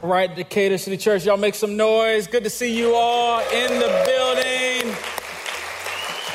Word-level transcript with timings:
Right, 0.00 0.32
Decatur 0.32 0.78
City 0.78 0.96
Church, 0.96 1.24
y'all 1.24 1.36
make 1.36 1.56
some 1.56 1.76
noise. 1.76 2.28
Good 2.28 2.44
to 2.44 2.50
see 2.50 2.78
you 2.78 2.94
all 2.94 3.40
in 3.40 3.80
the 3.80 4.04
building. 4.06 4.96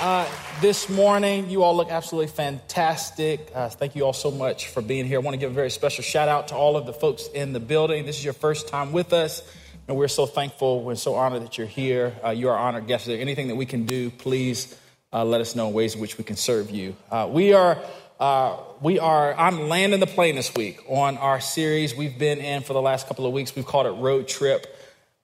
Uh, 0.02 0.30
this 0.60 0.90
morning, 0.90 1.50
you 1.50 1.64
all 1.64 1.74
look 1.74 1.90
absolutely 1.90 2.28
fantastic. 2.28 3.50
Uh, 3.56 3.70
thank 3.70 3.96
you 3.96 4.04
all 4.04 4.12
so 4.12 4.32
much 4.32 4.68
for 4.68 4.82
being 4.82 5.06
here. 5.06 5.18
I 5.18 5.22
want 5.22 5.36
to 5.36 5.40
give 5.40 5.50
a 5.50 5.54
very 5.54 5.70
special 5.70 6.04
shout 6.04 6.28
out 6.28 6.50
to 6.50 6.56
all 6.56 6.76
of 6.76 6.86
the 6.86 6.92
folks 6.92 7.28
in 7.28 7.54
the 7.54 7.62
building. 7.62 8.06
This 8.06 8.18
is 8.18 8.26
your 8.26 8.34
first 8.34 8.68
time 8.68 8.92
with 8.92 9.14
us, 9.14 9.42
and 9.88 9.96
we're 9.96 10.10
so 10.10 10.26
thankful. 10.26 10.84
We're 10.84 10.96
so 10.96 11.16
honored 11.16 11.44
that 11.44 11.58
you're 11.58 11.66
here. 11.66 12.14
Uh, 12.22 12.32
you 12.32 12.50
are 12.50 12.58
honored 12.58 12.88
guests. 12.88 13.08
There 13.08 13.18
anything 13.18 13.48
that 13.48 13.56
we 13.56 13.66
can 13.66 13.86
do? 13.86 14.10
Please 14.10 14.78
uh, 15.14 15.24
let 15.24 15.40
us 15.40 15.56
know 15.56 15.70
in 15.70 15.74
ways 15.74 15.96
in 15.96 16.02
which 16.02 16.18
we 16.18 16.26
can 16.26 16.36
serve 16.36 16.70
you. 16.70 16.98
Uh, 17.10 17.30
we 17.32 17.54
are 17.54 17.78
uh, 18.24 18.58
we 18.80 19.00
are, 19.00 19.34
I'm 19.34 19.68
landing 19.68 20.00
the 20.00 20.08
plane 20.08 20.38
this 20.38 20.56
week 20.56 20.80
on 20.88 21.18
our 21.18 21.42
series 21.42 21.94
we've 21.94 22.18
been 22.18 22.40
in 22.40 22.64
for 22.64 22.72
the 22.72 22.82
last 22.82 23.06
couple 23.06 23.26
of 23.26 23.34
weeks. 23.34 23.54
We've 23.54 23.66
called 23.66 23.86
it 23.86 23.90
Road 23.90 24.30
Trip, 24.30 24.66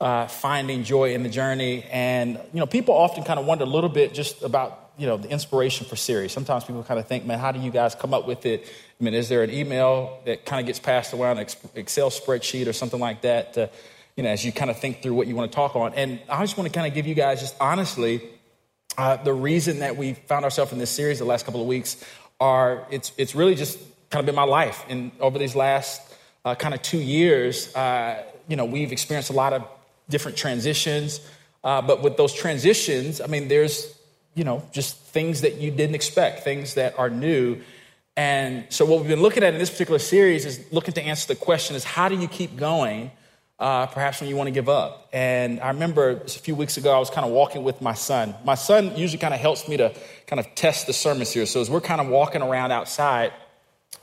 uh, 0.02 0.28
Finding 0.28 0.84
Joy 0.84 1.14
in 1.14 1.24
the 1.24 1.30
Journey. 1.30 1.86
And, 1.92 2.34
you 2.52 2.60
know, 2.60 2.66
people 2.66 2.94
often 2.94 3.24
kind 3.24 3.40
of 3.40 3.46
wonder 3.46 3.64
a 3.64 3.68
little 3.68 3.90
bit 3.90 4.14
just 4.14 4.44
about, 4.44 4.92
you 4.98 5.08
know, 5.08 5.16
the 5.16 5.30
inspiration 5.30 5.88
for 5.88 5.96
series. 5.96 6.34
Sometimes 6.34 6.66
people 6.66 6.84
kind 6.84 7.00
of 7.00 7.08
think, 7.08 7.26
man, 7.26 7.40
how 7.40 7.54
do 7.54 7.62
you 7.62 7.72
guys 7.72 7.96
come 7.96 8.14
up 8.14 8.28
with 8.28 8.46
it? 8.46 8.66
I 9.00 9.04
mean, 9.06 9.14
is 9.14 9.30
there 9.30 9.44
an 9.44 9.52
email 9.52 10.20
that 10.26 10.46
kind 10.46 10.60
of 10.60 10.68
gets 10.68 10.80
passed 10.80 11.14
around, 11.14 11.38
an 11.38 11.48
Excel 11.76 12.10
spreadsheet 12.10 12.68
or 12.68 12.74
something 12.74 13.00
like 13.00 13.22
that, 13.22 13.54
to, 13.54 13.70
you 14.18 14.24
know, 14.24 14.30
as 14.30 14.44
you 14.44 14.52
kind 14.52 14.70
of 14.70 14.78
think 14.78 15.02
through 15.02 15.14
what 15.14 15.28
you 15.28 15.38
want 15.38 15.50
to 15.50 15.56
talk 15.56 15.78
on? 15.78 15.94
And 15.94 16.20
I 16.28 16.42
just 16.42 16.58
want 16.58 16.70
to 16.70 16.78
kind 16.78 16.86
of 16.86 16.94
give 16.94 17.08
you 17.08 17.16
guys 17.16 17.40
just 17.40 17.56
honestly, 17.62 18.24
uh, 18.98 19.16
the 19.16 19.32
reason 19.32 19.80
that 19.80 19.96
we 19.96 20.14
found 20.14 20.44
ourselves 20.44 20.74
in 20.74 20.78
this 20.78 20.90
series 20.90 21.20
the 21.20 21.26
last 21.26 21.46
couple 21.46 21.62
of 21.62 21.68
weeks 21.68 22.04
are 22.40 22.86
it's 22.90 23.12
it's 23.18 23.36
really 23.36 23.56
just 23.56 23.80
kind 24.10 24.22
of 24.22 24.26
been 24.26 24.36
my 24.36 24.44
life. 24.44 24.84
And 24.90 25.12
over 25.20 25.38
these 25.38 25.56
last 25.56 26.02
uh, 26.46 26.56
kind 26.56 26.74
of 26.74 26.82
two 26.82 27.00
years, 27.00 27.76
uh, 27.76 28.24
you 28.48 28.56
know, 28.56 28.66
we've 28.66 28.92
experienced 28.92 29.30
a 29.30 29.34
lot 29.34 29.54
of 29.54 29.64
different 30.10 30.38
transitions. 30.38 31.20
Uh, 31.64 31.82
but 31.82 32.02
with 32.02 32.18
those 32.18 32.34
transitions, 32.34 33.22
I 33.22 33.28
mean, 33.28 33.48
there's 33.48 33.94
you 34.36 34.44
know 34.44 34.64
just 34.72 34.98
things 34.98 35.42
that 35.42 35.56
you 35.56 35.72
didn't 35.72 35.96
expect, 35.96 36.44
things 36.44 36.76
that 36.76 36.98
are 36.98 37.10
new. 37.10 37.62
And 38.16 38.66
so 38.70 38.86
what 38.86 39.00
we've 39.00 39.10
been 39.10 39.22
looking 39.22 39.44
at 39.44 39.54
in 39.54 39.60
this 39.60 39.70
particular 39.70 40.00
series 40.00 40.46
is 40.46 40.66
looking 40.72 40.94
to 40.94 41.02
answer 41.02 41.28
the 41.28 41.40
question: 41.40 41.76
is 41.76 41.84
how 41.84 42.10
do 42.10 42.16
you 42.16 42.28
keep 42.28 42.56
going? 42.56 43.12
Uh, 43.60 43.86
perhaps 43.88 44.22
when 44.22 44.30
you 44.30 44.38
want 44.38 44.48
to 44.48 44.52
give 44.52 44.70
up. 44.70 45.10
And 45.12 45.60
I 45.60 45.68
remember 45.68 46.12
a 46.12 46.30
few 46.30 46.56
weeks 46.56 46.78
ago, 46.78 46.96
I 46.96 47.00
was 47.00 47.10
kind 47.10 47.26
of 47.26 47.34
walking 47.34 47.62
with 47.62 47.82
my 47.82 47.94
son. 47.94 48.34
My 48.46 48.56
son 48.56 48.96
usually 48.96 49.18
kind 49.20 49.34
of 49.34 49.40
helps 49.42 49.68
me 49.68 49.76
to 49.76 49.94
kind 50.28 50.40
of 50.40 50.56
test 50.56 50.88
the 50.88 50.94
sermons 50.94 51.34
here. 51.34 51.46
So 51.46 51.60
as 51.60 51.70
we're 51.70 51.82
kind 51.82 52.00
of 52.00 52.08
walking 52.08 52.42
around 52.42 52.72
outside, 52.72 53.34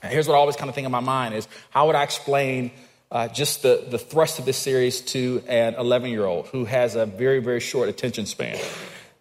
here's 0.03 0.29
what 0.29 0.35
I 0.35 0.37
always 0.37 0.57
kind 0.57 0.69
of 0.69 0.75
think 0.75 0.85
in 0.85 0.93
my 0.93 1.01
mind 1.01 1.35
is 1.35 1.48
how 1.71 1.87
would 1.87 1.97
I 1.97 2.03
explain 2.03 2.71
uh, 3.11 3.29
just 3.29 3.63
the, 3.63 3.85
the 3.89 3.98
thrust 3.98 4.39
of 4.39 4.45
this 4.45 4.57
series 4.59 5.01
to 5.01 5.43
an 5.48 5.75
11 5.77 6.11
year 6.11 6.27
old 6.27 6.48
who 6.48 6.65
has 6.65 6.95
a 6.95 7.07
very, 7.07 7.39
very 7.39 7.61
short 7.61 7.89
attention 7.89 8.27
span. 8.27 8.59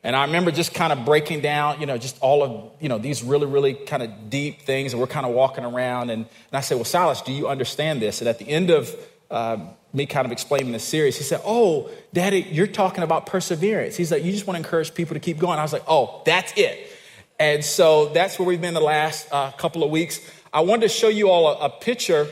And 0.03 0.15
I 0.15 0.25
remember 0.25 0.51
just 0.51 0.73
kind 0.73 0.93
of 0.93 1.03
breaking 1.05 1.41
down, 1.41 1.79
you 1.79 1.87
know, 1.87 1.97
just 1.97 2.19
all 2.21 2.43
of, 2.43 2.71
you 2.79 2.89
know, 2.89 2.99
these 2.99 3.23
really, 3.23 3.47
really 3.47 3.73
kind 3.73 4.03
of 4.03 4.29
deep 4.29 4.61
things. 4.61 4.93
And 4.93 4.99
we're 4.99 5.07
kind 5.07 5.25
of 5.25 5.33
walking 5.33 5.65
around. 5.65 6.11
And, 6.11 6.23
and 6.25 6.53
I 6.53 6.61
said, 6.61 6.75
Well, 6.75 6.85
Silas, 6.85 7.21
do 7.21 7.31
you 7.31 7.47
understand 7.47 8.01
this? 8.01 8.21
And 8.21 8.27
at 8.27 8.37
the 8.37 8.47
end 8.47 8.69
of 8.69 8.95
um, 9.35 9.69
me 9.91 10.05
kind 10.05 10.25
of 10.25 10.31
explaining 10.31 10.71
the 10.71 10.79
series, 10.79 11.17
he 11.17 11.23
said, 11.23 11.41
Oh, 11.43 11.89
Daddy, 12.13 12.39
you're 12.39 12.67
talking 12.67 13.03
about 13.03 13.25
perseverance. 13.25 13.97
He's 13.97 14.09
like, 14.09 14.23
You 14.23 14.31
just 14.31 14.47
want 14.47 14.55
to 14.55 14.59
encourage 14.59 14.93
people 14.93 15.13
to 15.13 15.19
keep 15.19 15.37
going. 15.37 15.59
I 15.59 15.61
was 15.61 15.73
like, 15.73 15.83
Oh, 15.87 16.21
that's 16.25 16.53
it. 16.55 16.89
And 17.37 17.63
so 17.63 18.07
that's 18.07 18.39
where 18.39 18.47
we've 18.47 18.61
been 18.61 18.73
the 18.73 18.79
last 18.79 19.27
uh, 19.31 19.51
couple 19.51 19.83
of 19.83 19.91
weeks. 19.91 20.21
I 20.53 20.61
wanted 20.61 20.83
to 20.83 20.89
show 20.89 21.09
you 21.09 21.29
all 21.29 21.49
a, 21.49 21.65
a 21.65 21.69
picture 21.69 22.27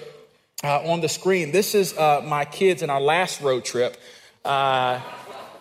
uh, 0.64 0.92
on 0.92 1.02
the 1.02 1.10
screen. 1.10 1.52
This 1.52 1.76
is 1.76 1.98
uh, 1.98 2.22
my 2.26 2.46
kids 2.46 2.82
in 2.82 2.90
our 2.90 3.02
last 3.02 3.42
road 3.42 3.66
trip. 3.66 3.98
Uh, 4.46 5.02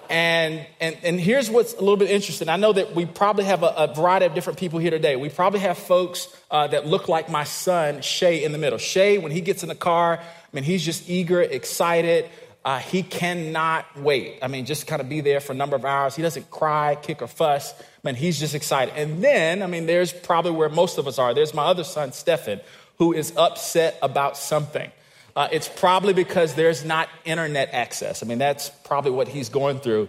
and, 0.08 0.64
and, 0.80 0.96
and 1.02 1.20
here's 1.20 1.50
what's 1.50 1.72
a 1.72 1.80
little 1.80 1.96
bit 1.96 2.10
interesting. 2.10 2.48
I 2.48 2.56
know 2.56 2.72
that 2.72 2.94
we 2.94 3.06
probably 3.06 3.44
have 3.44 3.62
a, 3.64 3.68
a 3.68 3.94
variety 3.94 4.26
of 4.26 4.34
different 4.34 4.58
people 4.60 4.78
here 4.78 4.90
today. 4.90 5.16
We 5.16 5.28
probably 5.28 5.60
have 5.60 5.78
folks 5.78 6.28
uh, 6.50 6.68
that 6.68 6.86
look 6.86 7.08
like 7.08 7.28
my 7.30 7.44
son, 7.44 8.02
Shay, 8.02 8.44
in 8.44 8.52
the 8.52 8.58
middle. 8.58 8.78
Shay, 8.78 9.18
when 9.18 9.32
he 9.32 9.40
gets 9.40 9.64
in 9.64 9.68
the 9.68 9.74
car, 9.74 10.20
I 10.52 10.56
mean, 10.56 10.64
he's 10.64 10.84
just 10.84 11.08
eager, 11.08 11.40
excited. 11.40 12.28
Uh, 12.64 12.78
he 12.78 13.02
cannot 13.02 13.86
wait. 13.98 14.38
I 14.42 14.48
mean, 14.48 14.66
just 14.66 14.86
kind 14.86 15.00
of 15.00 15.08
be 15.08 15.20
there 15.20 15.40
for 15.40 15.52
a 15.52 15.56
number 15.56 15.76
of 15.76 15.84
hours. 15.84 16.14
He 16.14 16.22
doesn't 16.22 16.50
cry, 16.50 16.96
kick, 17.00 17.22
or 17.22 17.26
fuss. 17.26 17.74
I 17.80 17.84
mean, 18.04 18.14
he's 18.14 18.38
just 18.38 18.54
excited. 18.54 18.94
And 18.96 19.24
then, 19.24 19.62
I 19.62 19.66
mean, 19.66 19.86
there's 19.86 20.12
probably 20.12 20.52
where 20.52 20.68
most 20.68 20.98
of 20.98 21.08
us 21.08 21.18
are. 21.18 21.34
There's 21.34 21.54
my 21.54 21.64
other 21.64 21.84
son, 21.84 22.12
Stefan, 22.12 22.60
who 22.98 23.12
is 23.12 23.32
upset 23.36 23.98
about 24.02 24.36
something. 24.36 24.92
Uh, 25.34 25.48
it's 25.50 25.68
probably 25.68 26.12
because 26.12 26.54
there's 26.54 26.84
not 26.84 27.08
internet 27.24 27.70
access. 27.72 28.22
I 28.22 28.26
mean, 28.26 28.38
that's 28.38 28.68
probably 28.84 29.12
what 29.12 29.28
he's 29.28 29.48
going 29.48 29.80
through. 29.80 30.08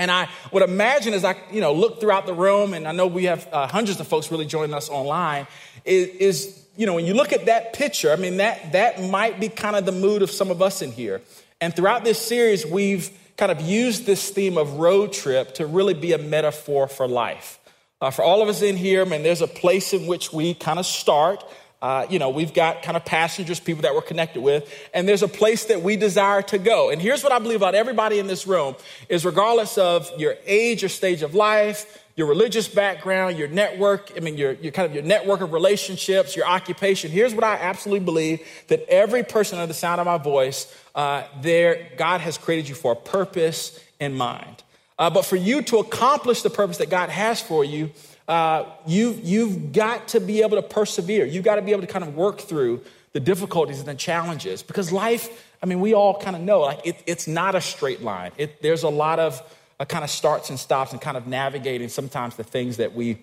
And 0.00 0.10
I 0.10 0.30
would 0.50 0.62
imagine 0.62 1.12
as 1.12 1.26
I, 1.26 1.36
you 1.52 1.60
know, 1.60 1.74
look 1.74 2.00
throughout 2.00 2.24
the 2.24 2.32
room, 2.32 2.72
and 2.72 2.88
I 2.88 2.92
know 2.92 3.06
we 3.06 3.24
have 3.24 3.46
uh, 3.52 3.66
hundreds 3.66 4.00
of 4.00 4.08
folks 4.08 4.30
really 4.30 4.46
joining 4.46 4.72
us 4.72 4.88
online, 4.88 5.46
is, 5.84 6.08
is 6.08 6.66
you 6.74 6.86
know, 6.86 6.94
when 6.94 7.04
you 7.04 7.12
look 7.12 7.34
at 7.34 7.44
that 7.46 7.74
picture, 7.74 8.10
I 8.10 8.16
mean, 8.16 8.38
that, 8.38 8.72
that 8.72 9.02
might 9.02 9.38
be 9.38 9.50
kind 9.50 9.76
of 9.76 9.84
the 9.84 9.92
mood 9.92 10.22
of 10.22 10.30
some 10.30 10.50
of 10.50 10.62
us 10.62 10.80
in 10.80 10.90
here. 10.90 11.20
And 11.60 11.76
throughout 11.76 12.02
this 12.02 12.18
series, 12.18 12.64
we've 12.64 13.10
kind 13.36 13.52
of 13.52 13.60
used 13.60 14.06
this 14.06 14.30
theme 14.30 14.56
of 14.56 14.78
road 14.78 15.12
trip 15.12 15.52
to 15.56 15.66
really 15.66 15.92
be 15.92 16.14
a 16.14 16.18
metaphor 16.18 16.88
for 16.88 17.06
life. 17.06 17.60
Uh, 18.00 18.10
for 18.10 18.22
all 18.22 18.40
of 18.40 18.48
us 18.48 18.62
in 18.62 18.78
here, 18.78 19.02
I 19.02 19.04
mean, 19.04 19.22
there's 19.22 19.42
a 19.42 19.46
place 19.46 19.92
in 19.92 20.06
which 20.06 20.32
we 20.32 20.54
kind 20.54 20.78
of 20.78 20.86
start. 20.86 21.44
Uh, 21.82 22.06
you 22.10 22.18
know, 22.18 22.28
we've 22.28 22.52
got 22.52 22.82
kind 22.82 22.96
of 22.96 23.04
passengers, 23.04 23.58
people 23.58 23.82
that 23.82 23.94
we're 23.94 24.02
connected 24.02 24.42
with, 24.42 24.70
and 24.92 25.08
there's 25.08 25.22
a 25.22 25.28
place 25.28 25.64
that 25.64 25.82
we 25.82 25.96
desire 25.96 26.42
to 26.42 26.58
go. 26.58 26.90
And 26.90 27.00
here's 27.00 27.22
what 27.22 27.32
I 27.32 27.38
believe 27.38 27.56
about 27.56 27.74
everybody 27.74 28.18
in 28.18 28.26
this 28.26 28.46
room 28.46 28.76
is 29.08 29.24
regardless 29.24 29.78
of 29.78 30.10
your 30.18 30.36
age 30.44 30.84
or 30.84 30.90
stage 30.90 31.22
of 31.22 31.34
life, 31.34 32.04
your 32.16 32.26
religious 32.26 32.68
background, 32.68 33.38
your 33.38 33.48
network, 33.48 34.12
I 34.14 34.20
mean, 34.20 34.36
your, 34.36 34.52
your 34.52 34.72
kind 34.72 34.86
of 34.86 34.94
your 34.94 35.04
network 35.04 35.40
of 35.40 35.54
relationships, 35.54 36.36
your 36.36 36.46
occupation. 36.46 37.10
Here's 37.10 37.34
what 37.34 37.44
I 37.44 37.54
absolutely 37.54 38.04
believe 38.04 38.46
that 38.68 38.86
every 38.90 39.22
person 39.22 39.58
under 39.58 39.66
the 39.66 39.74
sound 39.74 40.02
of 40.02 40.06
my 40.06 40.18
voice, 40.18 40.70
uh, 40.94 41.22
there, 41.40 41.88
God 41.96 42.20
has 42.20 42.36
created 42.36 42.68
you 42.68 42.74
for 42.74 42.92
a 42.92 42.96
purpose 42.96 43.80
in 43.98 44.14
mind. 44.14 44.62
Uh, 44.98 45.08
but 45.08 45.24
for 45.24 45.36
you 45.36 45.62
to 45.62 45.78
accomplish 45.78 46.42
the 46.42 46.50
purpose 46.50 46.76
that 46.76 46.90
God 46.90 47.08
has 47.08 47.40
for 47.40 47.64
you, 47.64 47.90
uh, 48.30 48.64
you, 48.86 49.18
you've 49.24 49.72
got 49.72 50.06
to 50.06 50.20
be 50.20 50.42
able 50.42 50.56
to 50.56 50.62
persevere. 50.62 51.26
You've 51.26 51.42
got 51.42 51.56
to 51.56 51.62
be 51.62 51.72
able 51.72 51.80
to 51.80 51.88
kind 51.88 52.04
of 52.04 52.14
work 52.14 52.40
through 52.40 52.80
the 53.12 53.18
difficulties 53.18 53.80
and 53.80 53.88
the 53.88 53.94
challenges 53.96 54.62
because 54.62 54.92
life, 54.92 55.48
I 55.60 55.66
mean, 55.66 55.80
we 55.80 55.94
all 55.94 56.16
kind 56.16 56.36
of 56.36 56.42
know 56.42 56.60
like 56.60 56.86
it, 56.86 57.02
it's 57.06 57.26
not 57.26 57.56
a 57.56 57.60
straight 57.60 58.02
line. 58.02 58.30
It, 58.38 58.62
there's 58.62 58.84
a 58.84 58.88
lot 58.88 59.18
of 59.18 59.42
uh, 59.80 59.84
kind 59.84 60.04
of 60.04 60.10
starts 60.10 60.48
and 60.48 60.60
stops 60.60 60.92
and 60.92 61.00
kind 61.00 61.16
of 61.16 61.26
navigating 61.26 61.88
sometimes 61.88 62.36
the 62.36 62.44
things 62.44 62.76
that 62.76 62.94
we 62.94 63.18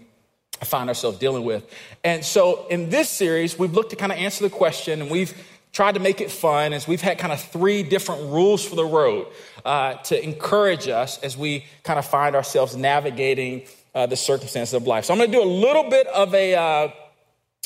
find 0.60 0.90
ourselves 0.90 1.18
dealing 1.20 1.46
with. 1.46 1.64
And 2.04 2.26
so 2.26 2.68
in 2.68 2.90
this 2.90 3.08
series, 3.10 3.58
we've 3.58 3.74
looked 3.74 3.92
to 3.92 3.96
kind 3.96 4.12
of 4.12 4.18
answer 4.18 4.44
the 4.44 4.50
question 4.50 5.02
and 5.02 5.10
we've 5.10 5.34
tried 5.72 5.94
to 5.94 6.02
make 6.02 6.20
it 6.20 6.32
fun 6.32 6.74
as 6.74 6.86
we've 6.86 7.00
had 7.00 7.18
kind 7.18 7.32
of 7.32 7.40
three 7.40 7.82
different 7.82 8.24
rules 8.24 8.66
for 8.66 8.76
the 8.76 8.86
road 8.86 9.28
uh, 9.64 9.94
to 9.94 10.22
encourage 10.22 10.90
us 10.90 11.18
as 11.20 11.38
we 11.38 11.64
kind 11.84 11.98
of 11.98 12.06
find 12.06 12.36
ourselves 12.36 12.76
navigating 12.76 13.64
uh, 13.96 14.06
the 14.06 14.16
circumstances 14.16 14.74
of 14.74 14.88
life. 14.88 15.06
So 15.06 15.14
I'm 15.14 15.20
going 15.20 15.32
to 15.32 15.38
do 15.38 15.44
a 15.44 15.46
little 15.46 15.90
bit 15.90 16.08
of 16.08 16.34
a 16.34 16.56
uh, 16.56 16.92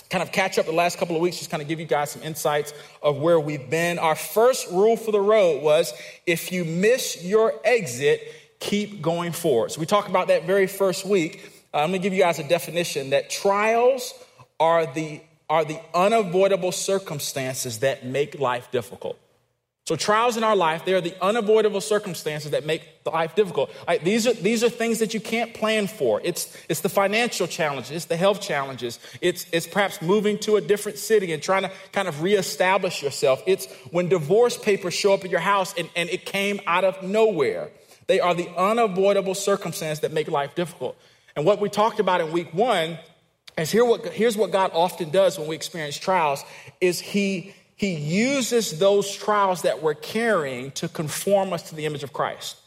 kind 0.10 0.22
of 0.22 0.32
catch 0.32 0.60
up 0.60 0.66
the 0.66 0.72
last 0.72 0.98
couple 0.98 1.16
of 1.16 1.22
weeks, 1.22 1.38
just 1.38 1.50
kind 1.50 1.62
of 1.62 1.70
give 1.70 1.80
you 1.80 1.86
guys 1.86 2.12
some 2.12 2.22
insights 2.24 2.74
of 3.02 3.18
where 3.18 3.40
we've 3.40 3.70
been. 3.70 3.98
Our 3.98 4.16
first 4.16 4.70
rule 4.70 4.98
for 4.98 5.12
the 5.12 5.22
road 5.22 5.64
was 5.64 5.94
if 6.26 6.52
you 6.52 6.66
miss 6.66 7.24
your 7.24 7.54
exit, 7.64 8.22
keep 8.60 9.02
going 9.02 9.32
forward. 9.32 9.72
So 9.72 9.80
we 9.80 9.86
talked 9.86 10.10
about 10.10 10.28
that 10.28 10.46
very 10.46 10.68
first 10.68 11.06
week. 11.06 11.66
Uh, 11.74 11.78
I'm 11.78 11.90
going 11.90 12.02
to 12.02 12.04
give 12.04 12.14
you 12.14 12.20
guys 12.20 12.40
a 12.40 12.48
definition 12.48 13.12
that 13.12 13.30
trials 13.30 14.14
are 14.60 14.86
the, 14.86 15.22
are 15.50 15.64
the 15.64 15.80
unavoidable 15.94 16.72
circumstances 16.72 17.80
that 17.80 18.06
make 18.06 18.40
life 18.40 18.70
difficult. 18.72 19.18
So 19.92 19.98
trials 19.98 20.38
in 20.38 20.46
our 20.46 20.56
life, 20.56 20.86
they 20.86 20.94
are 20.94 21.02
the 21.02 21.22
unavoidable 21.22 21.82
circumstances 21.82 22.52
that 22.52 22.66
make 22.66 22.82
life 23.06 23.36
difficult. 23.36 23.72
Right, 23.86 24.02
these, 24.02 24.26
are, 24.26 24.34
these 24.34 24.64
are 24.64 24.70
things 24.70 25.00
that 25.00 25.14
you 25.14 25.20
can't 25.20 25.54
plan 25.54 25.88
for. 25.88 26.22
It's, 26.24 26.56
it's 26.70 26.80
the 26.80 26.88
financial 26.88 27.46
challenges, 27.46 27.92
it's 27.92 28.06
the 28.06 28.16
health 28.16 28.40
challenges, 28.40 29.00
it's, 29.20 29.46
it's 29.52 29.68
perhaps 29.68 30.02
moving 30.02 30.40
to 30.40 30.56
a 30.56 30.62
different 30.62 30.98
city 30.98 31.34
and 31.34 31.44
trying 31.44 31.64
to 31.64 31.72
kind 31.92 32.08
of 32.08 32.22
reestablish 32.22 33.04
yourself. 33.04 33.44
It's 33.46 33.66
when 33.92 34.08
divorce 34.08 34.58
papers 34.58 34.94
show 34.94 35.14
up 35.14 35.26
at 35.26 35.30
your 35.30 35.42
house 35.42 35.74
and, 35.78 35.90
and 35.98 36.10
it 36.10 36.24
came 36.24 36.62
out 36.68 36.86
of 36.86 37.04
nowhere. 37.04 37.70
They 38.08 38.22
are 38.22 38.34
the 38.34 38.48
unavoidable 38.58 39.36
circumstances 39.36 40.00
that 40.04 40.14
make 40.14 40.30
life 40.30 40.56
difficult. 40.56 40.98
And 41.36 41.44
what 41.44 41.60
we 41.60 41.68
talked 41.68 42.00
about 42.00 42.22
in 42.22 42.32
week 42.32 42.54
one 42.54 42.98
is 43.58 43.72
here 43.72 43.84
what, 43.84 44.06
here's 44.06 44.38
what 44.38 44.52
God 44.52 44.72
often 44.74 45.10
does 45.10 45.38
when 45.38 45.50
we 45.50 45.56
experience 45.56 45.98
trials 45.98 46.46
is 46.80 47.02
he 47.02 47.54
he 47.81 47.95
uses 47.95 48.78
those 48.78 49.12
trials 49.12 49.63
that 49.63 49.81
we're 49.81 49.95
carrying 49.95 50.69
to 50.74 50.88
conform 50.88 51.51
us 51.51 51.63
to 51.69 51.75
the 51.75 51.88
image 51.88 52.04
of 52.04 52.13
Christ. 52.13 52.57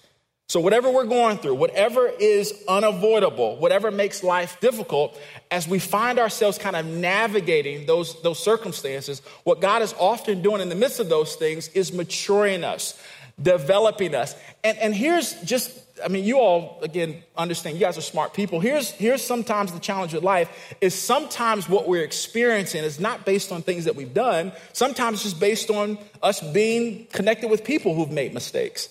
So, 0.48 0.58
whatever 0.58 0.90
we're 0.90 1.06
going 1.06 1.38
through, 1.38 1.54
whatever 1.54 2.08
is 2.08 2.52
unavoidable, 2.66 3.56
whatever 3.58 3.92
makes 3.92 4.24
life 4.24 4.58
difficult, 4.58 5.16
as 5.52 5.68
we 5.68 5.78
find 5.78 6.18
ourselves 6.18 6.58
kind 6.58 6.74
of 6.74 6.84
navigating 6.84 7.86
those, 7.86 8.20
those 8.22 8.40
circumstances, 8.40 9.22
what 9.44 9.60
God 9.60 9.82
is 9.82 9.94
often 10.00 10.42
doing 10.42 10.60
in 10.60 10.68
the 10.68 10.74
midst 10.74 10.98
of 10.98 11.08
those 11.08 11.36
things 11.36 11.68
is 11.68 11.92
maturing 11.92 12.64
us, 12.64 13.00
developing 13.40 14.16
us. 14.16 14.34
And, 14.64 14.76
and 14.78 14.92
here's 14.92 15.40
just 15.42 15.70
I 16.02 16.08
mean, 16.08 16.24
you 16.24 16.38
all, 16.38 16.80
again, 16.82 17.22
understand, 17.36 17.76
you 17.76 17.80
guys 17.80 17.96
are 17.96 18.02
smart 18.02 18.34
people. 18.34 18.58
Here's, 18.58 18.90
here's 18.90 19.22
sometimes 19.22 19.72
the 19.72 19.78
challenge 19.78 20.12
with 20.12 20.24
life 20.24 20.74
is 20.80 20.92
sometimes 20.92 21.68
what 21.68 21.86
we're 21.86 22.02
experiencing 22.02 22.82
is 22.82 22.98
not 22.98 23.24
based 23.24 23.52
on 23.52 23.62
things 23.62 23.84
that 23.84 23.94
we've 23.94 24.12
done. 24.12 24.52
Sometimes 24.72 25.16
it's 25.16 25.24
just 25.24 25.40
based 25.40 25.70
on 25.70 25.98
us 26.20 26.40
being 26.52 27.06
connected 27.12 27.48
with 27.48 27.62
people 27.62 27.94
who've 27.94 28.10
made 28.10 28.34
mistakes. 28.34 28.88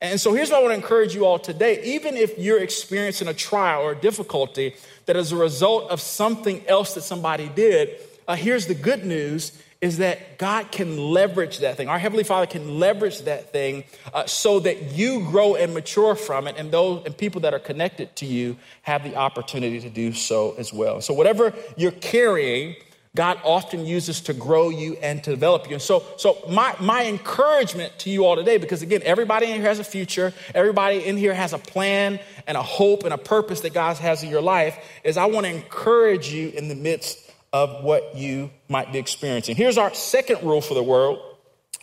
And 0.00 0.20
so 0.20 0.32
here's 0.32 0.50
what 0.50 0.58
I 0.58 0.62
want 0.62 0.72
to 0.72 0.76
encourage 0.76 1.14
you 1.14 1.24
all 1.24 1.38
today. 1.38 1.82
Even 1.82 2.16
if 2.16 2.38
you're 2.38 2.62
experiencing 2.62 3.26
a 3.26 3.34
trial 3.34 3.82
or 3.82 3.92
a 3.92 3.96
difficulty 3.96 4.76
that 5.06 5.16
is 5.16 5.32
a 5.32 5.36
result 5.36 5.90
of 5.90 6.00
something 6.00 6.64
else 6.68 6.94
that 6.94 7.02
somebody 7.02 7.48
did, 7.48 7.96
uh, 8.28 8.36
here's 8.36 8.66
the 8.66 8.74
good 8.74 9.04
news 9.04 9.60
is 9.84 9.98
that 9.98 10.38
God 10.38 10.72
can 10.72 10.96
leverage 10.96 11.58
that 11.58 11.76
thing. 11.76 11.90
Our 11.90 11.98
Heavenly 11.98 12.24
Father 12.24 12.46
can 12.46 12.78
leverage 12.78 13.20
that 13.24 13.52
thing 13.52 13.84
uh, 14.14 14.24
so 14.24 14.58
that 14.60 14.92
you 14.92 15.20
grow 15.20 15.56
and 15.56 15.74
mature 15.74 16.14
from 16.14 16.48
it, 16.48 16.54
and 16.56 16.70
those 16.70 17.04
and 17.04 17.14
people 17.14 17.42
that 17.42 17.52
are 17.52 17.58
connected 17.58 18.16
to 18.16 18.24
you 18.24 18.56
have 18.80 19.04
the 19.04 19.14
opportunity 19.14 19.82
to 19.82 19.90
do 19.90 20.14
so 20.14 20.54
as 20.56 20.72
well. 20.72 21.02
So, 21.02 21.12
whatever 21.12 21.52
you're 21.76 21.90
carrying, 21.90 22.76
God 23.14 23.38
often 23.44 23.84
uses 23.84 24.22
to 24.22 24.32
grow 24.32 24.70
you 24.70 24.94
and 25.02 25.22
to 25.22 25.30
develop 25.30 25.66
you. 25.66 25.74
And 25.74 25.82
so, 25.82 26.02
so 26.16 26.38
my, 26.48 26.74
my 26.80 27.04
encouragement 27.04 27.92
to 27.98 28.10
you 28.10 28.24
all 28.24 28.36
today, 28.36 28.56
because 28.56 28.80
again, 28.80 29.02
everybody 29.04 29.50
in 29.50 29.60
here 29.60 29.68
has 29.68 29.80
a 29.80 29.84
future, 29.84 30.32
everybody 30.54 31.04
in 31.04 31.18
here 31.18 31.34
has 31.34 31.52
a 31.52 31.58
plan 31.58 32.20
and 32.46 32.56
a 32.56 32.62
hope 32.62 33.04
and 33.04 33.12
a 33.12 33.18
purpose 33.18 33.60
that 33.60 33.74
God 33.74 33.98
has 33.98 34.22
in 34.22 34.30
your 34.30 34.40
life, 34.40 34.78
is 35.04 35.18
I 35.18 35.26
want 35.26 35.44
to 35.44 35.52
encourage 35.52 36.32
you 36.32 36.48
in 36.48 36.68
the 36.68 36.74
midst 36.74 37.23
of 37.54 37.84
what 37.84 38.16
you 38.16 38.50
might 38.68 38.92
be 38.92 38.98
experiencing. 38.98 39.54
Here's 39.54 39.78
our 39.78 39.94
second 39.94 40.42
rule 40.42 40.60
for 40.60 40.74
the 40.74 40.82
world 40.82 41.20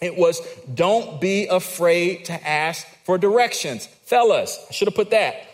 it 0.01 0.17
was 0.17 0.41
don't 0.73 1.21
be 1.21 1.47
afraid 1.47 2.25
to 2.25 2.47
ask 2.47 2.85
for 3.05 3.17
directions. 3.17 3.87
Fellas, 4.03 4.63
I 4.69 4.73
should 4.73 4.89
have 4.89 4.95
put 4.95 5.11
that. 5.11 5.47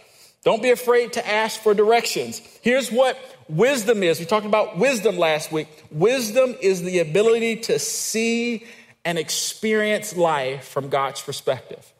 Don't 0.43 0.63
be 0.63 0.71
afraid 0.71 1.13
to 1.13 1.27
ask 1.27 1.61
for 1.61 1.73
directions. 1.73 2.41
Here's 2.61 2.91
what 2.91 3.19
wisdom 3.47 4.01
is. 4.01 4.19
We 4.19 4.25
talked 4.25 4.45
about 4.45 4.77
wisdom 4.77 5.17
last 5.17 5.51
week. 5.51 5.67
Wisdom 5.91 6.55
is 6.61 6.81
the 6.81 6.99
ability 6.99 7.57
to 7.57 7.77
see 7.77 8.65
and 9.05 9.19
experience 9.19 10.15
life 10.15 10.67
from 10.67 10.89
God's 10.89 11.21
perspective. 11.21 11.93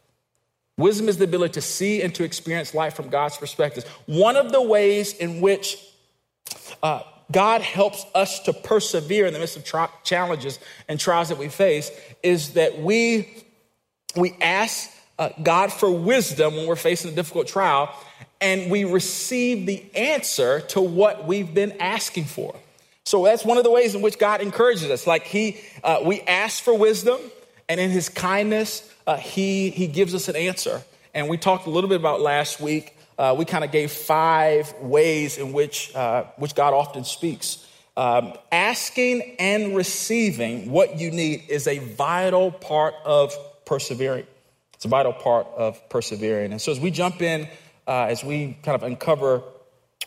Wisdom 0.78 1.08
is 1.10 1.18
the 1.18 1.26
ability 1.26 1.54
to 1.54 1.62
see 1.62 2.02
and 2.02 2.16
to 2.16 2.24
experience 2.24 2.74
life 2.74 2.96
from 2.96 3.10
God's 3.10 3.38
perspective. 3.38 3.84
One 4.06 4.38
of 4.38 4.52
the 4.52 4.62
ways 4.62 5.14
in 5.14 5.42
which 5.42 5.78
uh, 6.82 7.02
God 7.32 7.62
helps 7.62 8.06
us 8.16 8.40
to 8.42 8.54
persevere 8.54 9.26
in 9.26 9.34
the 9.34 9.40
midst 9.40 9.58
of 9.58 9.66
tra- 9.66 9.92
challenges 10.04 10.60
and 10.88 11.00
trials 11.00 11.30
that 11.30 11.38
we 11.38 11.50
face 11.50 11.92
is 12.24 12.54
that 12.54 12.80
we, 12.80 13.44
we 14.16 14.34
ask 14.42 14.90
uh, 15.20 15.30
God 15.42 15.72
for 15.74 15.92
wisdom 15.92 16.56
when 16.56 16.68
we're 16.68 16.76
facing 16.76 17.12
a 17.12 17.16
difficult 17.16 17.48
trial, 17.48 17.94
and 18.40 18.72
we 18.72 18.84
receive 18.84 19.66
the 19.66 19.84
answer 19.96 20.62
to 20.62 20.82
what 20.82 21.26
we've 21.26 21.54
been 21.54 21.74
asking 21.80 22.26
for. 22.26 22.56
So 23.04 23.24
that's 23.24 23.44
one 23.46 23.58
of 23.58 23.64
the 23.64 23.72
ways 23.72 23.96
in 23.96 24.02
which 24.02 24.20
God 24.20 24.42
encourages 24.42 24.90
us. 24.90 25.08
Like 25.08 25.24
He, 25.24 25.58
uh, 25.84 26.02
we 26.04 26.22
ask 26.22 26.64
for 26.64 26.78
wisdom, 26.78 27.20
and 27.70 27.80
in 27.80 27.90
His 27.90 28.10
kindness, 28.10 28.94
uh, 29.06 29.18
He 29.18 29.70
He 29.70 29.88
gives 29.88 30.14
us 30.14 30.28
an 30.28 30.36
answer. 30.36 30.84
And 31.14 31.30
we 31.30 31.38
talked 31.38 31.66
a 31.68 31.70
little 31.70 31.90
bit 31.90 32.00
about 32.00 32.22
last 32.22 32.60
week 32.60 32.97
uh, 33.18 33.36
we 33.38 33.46
kind 33.46 33.64
of 33.64 33.72
gave 33.72 33.92
five 33.92 34.74
ways 34.80 35.38
in 35.38 35.54
which, 35.54 35.96
uh, 35.96 36.26
which 36.38 36.56
God 36.56 36.74
often 36.74 37.04
speaks. 37.04 37.66
Um, 37.96 38.34
asking 38.52 39.38
and 39.40 39.76
receiving 39.76 40.70
what 40.70 41.00
you 41.00 41.10
need 41.10 41.46
is 41.50 41.68
a 41.68 41.80
vital 41.80 42.52
part 42.52 42.94
of 43.04 43.34
persevering. 43.66 44.28
It's 44.76 44.86
a 44.86 44.88
vital 44.88 45.14
part 45.14 45.48
of 45.58 45.90
persevering. 45.90 46.52
And 46.52 46.62
so, 46.62 46.72
as 46.72 46.80
we 46.80 46.92
jump 46.92 47.24
in, 47.24 47.48
uh, 47.88 48.04
as 48.04 48.24
we 48.24 48.56
kind 48.62 48.76
of 48.76 48.84
uncover 48.84 49.42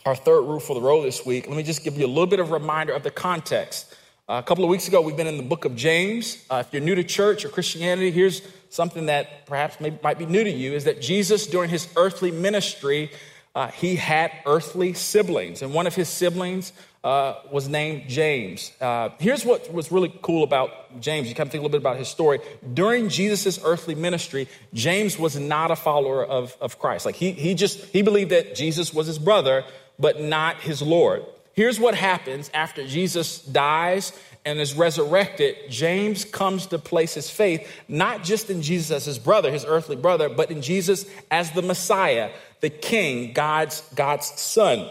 our 0.06 0.14
third 0.14 0.42
rule 0.42 0.60
for 0.60 0.74
the 0.74 0.80
road 0.80 1.02
this 1.02 1.26
week, 1.26 1.48
let 1.48 1.56
me 1.56 1.64
just 1.64 1.82
give 1.82 1.98
you 1.98 2.06
a 2.06 2.08
little 2.08 2.28
bit 2.28 2.38
of 2.38 2.50
a 2.50 2.52
reminder 2.52 2.92
of 2.92 3.02
the 3.02 3.10
context. 3.10 3.92
Uh, 4.28 4.34
a 4.34 4.42
couple 4.44 4.62
of 4.62 4.70
weeks 4.70 4.86
ago, 4.86 5.00
we've 5.00 5.16
been 5.16 5.26
in 5.26 5.36
the 5.36 5.42
book 5.42 5.64
of 5.64 5.74
James. 5.74 6.44
Uh, 6.48 6.62
if 6.64 6.72
you're 6.72 6.80
new 6.80 6.94
to 6.94 7.02
church 7.02 7.44
or 7.44 7.48
Christianity, 7.48 8.12
here's 8.12 8.42
something 8.70 9.06
that 9.06 9.46
perhaps 9.46 9.80
may, 9.80 9.98
might 10.02 10.18
be 10.18 10.26
new 10.26 10.42
to 10.42 10.50
you 10.50 10.72
is 10.72 10.84
that 10.84 11.02
Jesus, 11.02 11.46
during 11.46 11.68
his 11.68 11.88
earthly 11.96 12.30
ministry, 12.30 13.10
uh, 13.54 13.68
he 13.68 13.96
had 13.96 14.32
earthly 14.46 14.92
siblings, 14.94 15.60
and 15.60 15.74
one 15.74 15.86
of 15.86 15.94
his 15.94 16.08
siblings 16.08 16.72
uh, 17.02 17.34
was 17.50 17.68
named 17.68 18.08
James. 18.08 18.72
Uh, 18.80 19.08
here's 19.18 19.44
what 19.44 19.72
was 19.72 19.90
really 19.90 20.12
cool 20.22 20.44
about 20.44 21.00
James. 21.00 21.28
You 21.28 21.34
kind 21.34 21.48
of 21.48 21.52
think 21.52 21.60
a 21.60 21.64
little 21.64 21.78
bit 21.78 21.80
about 21.80 21.96
his 21.96 22.08
story. 22.08 22.40
During 22.74 23.08
Jesus' 23.08 23.58
earthly 23.64 23.94
ministry, 23.94 24.48
James 24.74 25.18
was 25.18 25.36
not 25.36 25.70
a 25.70 25.76
follower 25.76 26.24
of, 26.24 26.56
of 26.60 26.78
Christ. 26.78 27.06
Like 27.06 27.16
he, 27.16 27.32
he 27.32 27.54
just, 27.54 27.80
he 27.86 28.02
believed 28.02 28.30
that 28.30 28.54
Jesus 28.54 28.92
was 28.92 29.06
his 29.06 29.18
brother, 29.18 29.64
but 29.98 30.20
not 30.20 30.60
his 30.60 30.82
Lord. 30.82 31.24
Here's 31.54 31.80
what 31.80 31.94
happens 31.94 32.50
after 32.54 32.86
Jesus 32.86 33.40
dies 33.40 34.12
and 34.44 34.58
is 34.58 34.74
resurrected, 34.74 35.56
James 35.68 36.24
comes 36.24 36.66
to 36.66 36.78
place 36.78 37.14
his 37.14 37.30
faith 37.30 37.70
not 37.88 38.24
just 38.24 38.50
in 38.50 38.62
Jesus 38.62 38.90
as 38.90 39.04
his 39.04 39.18
brother, 39.18 39.50
his 39.52 39.64
earthly 39.64 39.96
brother, 39.96 40.28
but 40.28 40.50
in 40.50 40.62
Jesus 40.62 41.06
as 41.30 41.50
the 41.52 41.62
Messiah, 41.62 42.30
the 42.60 42.70
King, 42.70 43.32
God's, 43.32 43.82
God's 43.94 44.26
Son. 44.40 44.88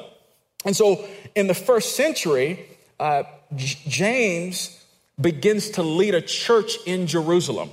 And 0.66 0.75
so 0.75 1.07
in 1.36 1.48
the 1.48 1.54
first 1.54 1.96
century, 1.96 2.66
uh, 3.00 3.24
J- 3.56 3.80
James 3.88 4.84
begins 5.19 5.71
to 5.71 5.83
lead 5.83 6.16
a 6.16 6.21
church 6.21 6.78
in 6.85 7.07
Jerusalem. 7.07 7.71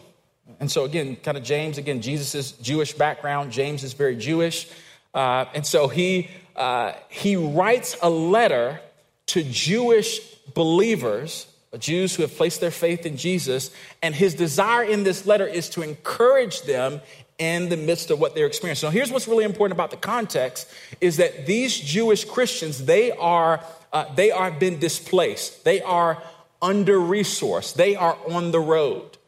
And 0.61 0.71
so, 0.71 0.85
again, 0.85 1.17
kind 1.17 1.37
of 1.37 1.43
James, 1.43 1.77
again, 1.77 2.01
Jesus' 2.01 2.53
Jewish 2.53 2.93
background. 2.95 3.53
James 3.53 3.85
is 3.85 3.93
very 3.93 4.17
Jewish. 4.17 4.69
Uh, 5.13 5.45
and 5.55 5.67
so 5.67 5.89
he, 5.89 6.31
uh, 6.55 6.93
he 7.09 7.37
writes 7.37 7.97
a 8.03 8.09
letter 8.09 8.81
to 9.27 9.43
Jewish 9.43 10.21
believers 10.55 11.47
Jews 11.79 12.15
who 12.15 12.23
have 12.23 12.37
placed 12.37 12.61
their 12.61 12.71
faith 12.71 13.07
in 13.07 13.17
Jesus. 13.17 13.71
And 14.03 14.15
his 14.15 14.35
desire 14.35 14.85
in 14.85 15.05
this 15.05 15.27
letter 15.27 15.47
is 15.47 15.69
to 15.71 15.83
encourage 15.83 16.63
them 16.63 17.01
in 17.39 17.69
the 17.69 17.77
midst 17.77 18.11
of 18.11 18.19
what 18.19 18.35
they're 18.35 18.47
experiencing. 18.47 18.89
So 18.89 18.91
here's 18.91 19.11
what's 19.11 19.29
really 19.29 19.45
important 19.45 19.77
about 19.77 19.91
the 19.91 19.97
context 19.97 20.69
is 21.01 21.19
that 21.19 21.47
these 21.47 21.79
Jewish 21.79 22.25
Christians, 22.25 22.85
they 22.85 23.13
are, 23.13 23.63
uh, 23.93 24.15
they 24.15 24.31
are 24.31 24.51
been 24.51 24.79
displaced. 24.79 25.65
They 25.65 25.83
are 25.83 26.23
under 26.63 26.99
resourced. 26.99 27.75
They 27.75 27.95
are 27.97 28.17
on 28.29 28.53
the 28.53 28.61
road. 28.61 29.19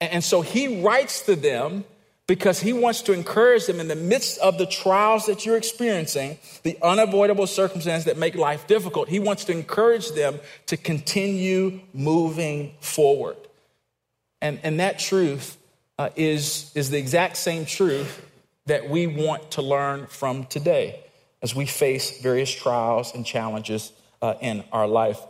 And 0.00 0.24
so 0.24 0.40
he 0.40 0.82
writes 0.82 1.20
to 1.22 1.36
them 1.36 1.84
because 2.26 2.60
he 2.60 2.72
wants 2.72 3.02
to 3.02 3.12
encourage 3.12 3.66
them 3.66 3.80
in 3.80 3.88
the 3.88 3.96
midst 3.96 4.38
of 4.38 4.56
the 4.56 4.66
trials 4.66 5.26
that 5.26 5.44
you're 5.44 5.56
experiencing, 5.56 6.38
the 6.62 6.78
unavoidable 6.82 7.46
circumstances 7.46 8.04
that 8.04 8.16
make 8.16 8.36
life 8.36 8.66
difficult. 8.66 9.08
He 9.08 9.18
wants 9.18 9.44
to 9.46 9.52
encourage 9.52 10.10
them 10.12 10.38
to 10.66 10.76
continue 10.76 11.80
moving 11.92 12.74
forward. 12.80 13.36
And, 14.40 14.60
and 14.62 14.80
that 14.80 14.98
truth 14.98 15.56
uh, 15.98 16.10
is, 16.16 16.70
is 16.74 16.90
the 16.90 16.98
exact 16.98 17.36
same 17.36 17.66
truth 17.66 18.24
that 18.66 18.88
we 18.88 19.06
want 19.06 19.52
to 19.52 19.62
learn 19.62 20.06
from 20.06 20.46
today 20.46 21.04
as 21.42 21.54
we 21.54 21.66
face 21.66 22.20
various 22.20 22.50
trials 22.50 23.14
and 23.14 23.26
challenges 23.26 23.92
uh, 24.20 24.34
in 24.40 24.62
our 24.72 24.86
life. 24.86 25.20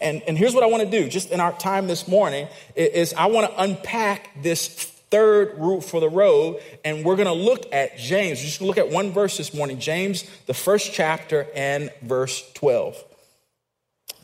And, 0.00 0.22
and 0.28 0.38
here's 0.38 0.54
what 0.54 0.62
I 0.62 0.66
want 0.66 0.82
to 0.82 0.90
do, 0.90 1.08
just 1.08 1.30
in 1.30 1.40
our 1.40 1.52
time 1.58 1.86
this 1.86 2.06
morning, 2.06 2.48
is 2.76 3.14
I 3.14 3.26
want 3.26 3.50
to 3.50 3.62
unpack 3.62 4.42
this 4.42 4.91
third 5.12 5.52
route 5.58 5.84
for 5.84 6.00
the 6.00 6.08
road, 6.08 6.58
and 6.86 7.04
we're 7.04 7.16
going 7.16 7.28
to 7.28 7.34
look 7.34 7.66
at 7.70 7.98
James. 7.98 8.38
We're 8.38 8.46
just 8.46 8.60
going 8.60 8.72
to 8.72 8.80
look 8.80 8.88
at 8.88 8.92
one 8.92 9.12
verse 9.12 9.36
this 9.36 9.52
morning 9.52 9.78
James, 9.78 10.24
the 10.46 10.54
first 10.54 10.92
chapter, 10.92 11.46
and 11.54 11.92
verse 12.00 12.50
12. 12.54 12.96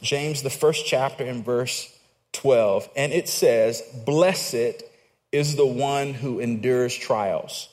James, 0.01 0.43
the 0.43 0.51
first 0.51 0.87
chapter, 0.87 1.25
and 1.25 1.45
verse 1.45 1.95
12. 2.33 2.89
And 2.97 3.13
it 3.13 3.29
says, 3.29 3.83
Blessed 4.07 4.83
is 5.31 5.57
the 5.57 5.67
one 5.67 6.15
who 6.15 6.41
endures 6.41 6.97
trials, 6.97 7.69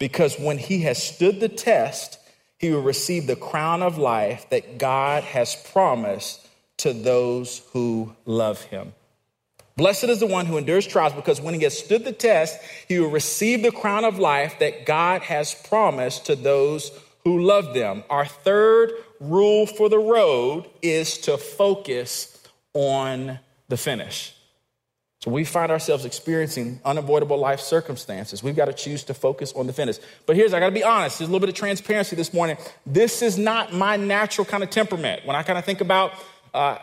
because 0.00 0.38
when 0.38 0.56
he 0.56 0.82
has 0.82 1.02
stood 1.02 1.40
the 1.40 1.50
test, 1.50 2.18
he 2.58 2.70
will 2.70 2.82
receive 2.82 3.26
the 3.26 3.36
crown 3.36 3.82
of 3.82 3.98
life 3.98 4.48
that 4.48 4.78
God 4.78 5.22
has 5.22 5.54
promised 5.54 6.48
to 6.78 6.94
those 6.94 7.62
who 7.72 8.14
love 8.24 8.62
him. 8.62 8.94
Blessed 9.78 10.04
is 10.04 10.18
the 10.18 10.26
one 10.26 10.46
who 10.46 10.58
endures 10.58 10.84
trials, 10.84 11.12
because 11.12 11.40
when 11.40 11.54
he 11.54 11.62
has 11.62 11.78
stood 11.78 12.04
the 12.04 12.10
test, 12.10 12.58
he 12.88 12.98
will 12.98 13.10
receive 13.10 13.62
the 13.62 13.70
crown 13.70 14.04
of 14.04 14.18
life 14.18 14.58
that 14.58 14.84
God 14.84 15.22
has 15.22 15.54
promised 15.54 16.26
to 16.26 16.34
those 16.34 16.90
who 17.22 17.40
love 17.44 17.74
them. 17.74 18.02
Our 18.10 18.26
third 18.26 18.90
rule 19.20 19.66
for 19.66 19.88
the 19.88 20.00
road 20.00 20.68
is 20.82 21.16
to 21.18 21.38
focus 21.38 22.36
on 22.74 23.38
the 23.68 23.76
finish. 23.76 24.34
So 25.20 25.30
we 25.30 25.44
find 25.44 25.70
ourselves 25.70 26.04
experiencing 26.04 26.80
unavoidable 26.84 27.38
life 27.38 27.60
circumstances. 27.60 28.42
We've 28.42 28.56
got 28.56 28.64
to 28.64 28.72
choose 28.72 29.04
to 29.04 29.14
focus 29.14 29.52
on 29.52 29.68
the 29.68 29.72
finish. 29.72 29.98
But 30.26 30.34
here's, 30.34 30.52
I 30.54 30.58
got 30.58 30.66
to 30.66 30.72
be 30.72 30.82
honest, 30.82 31.20
there's 31.20 31.28
a 31.28 31.32
little 31.32 31.46
bit 31.46 31.50
of 31.50 31.54
transparency 31.54 32.16
this 32.16 32.34
morning. 32.34 32.56
This 32.84 33.22
is 33.22 33.38
not 33.38 33.72
my 33.72 33.96
natural 33.96 34.44
kind 34.44 34.64
of 34.64 34.70
temperament. 34.70 35.24
When 35.24 35.36
I 35.36 35.44
kind 35.44 35.56
of 35.56 35.64
think 35.64 35.80
about 35.80 36.14
uh, 36.52 36.78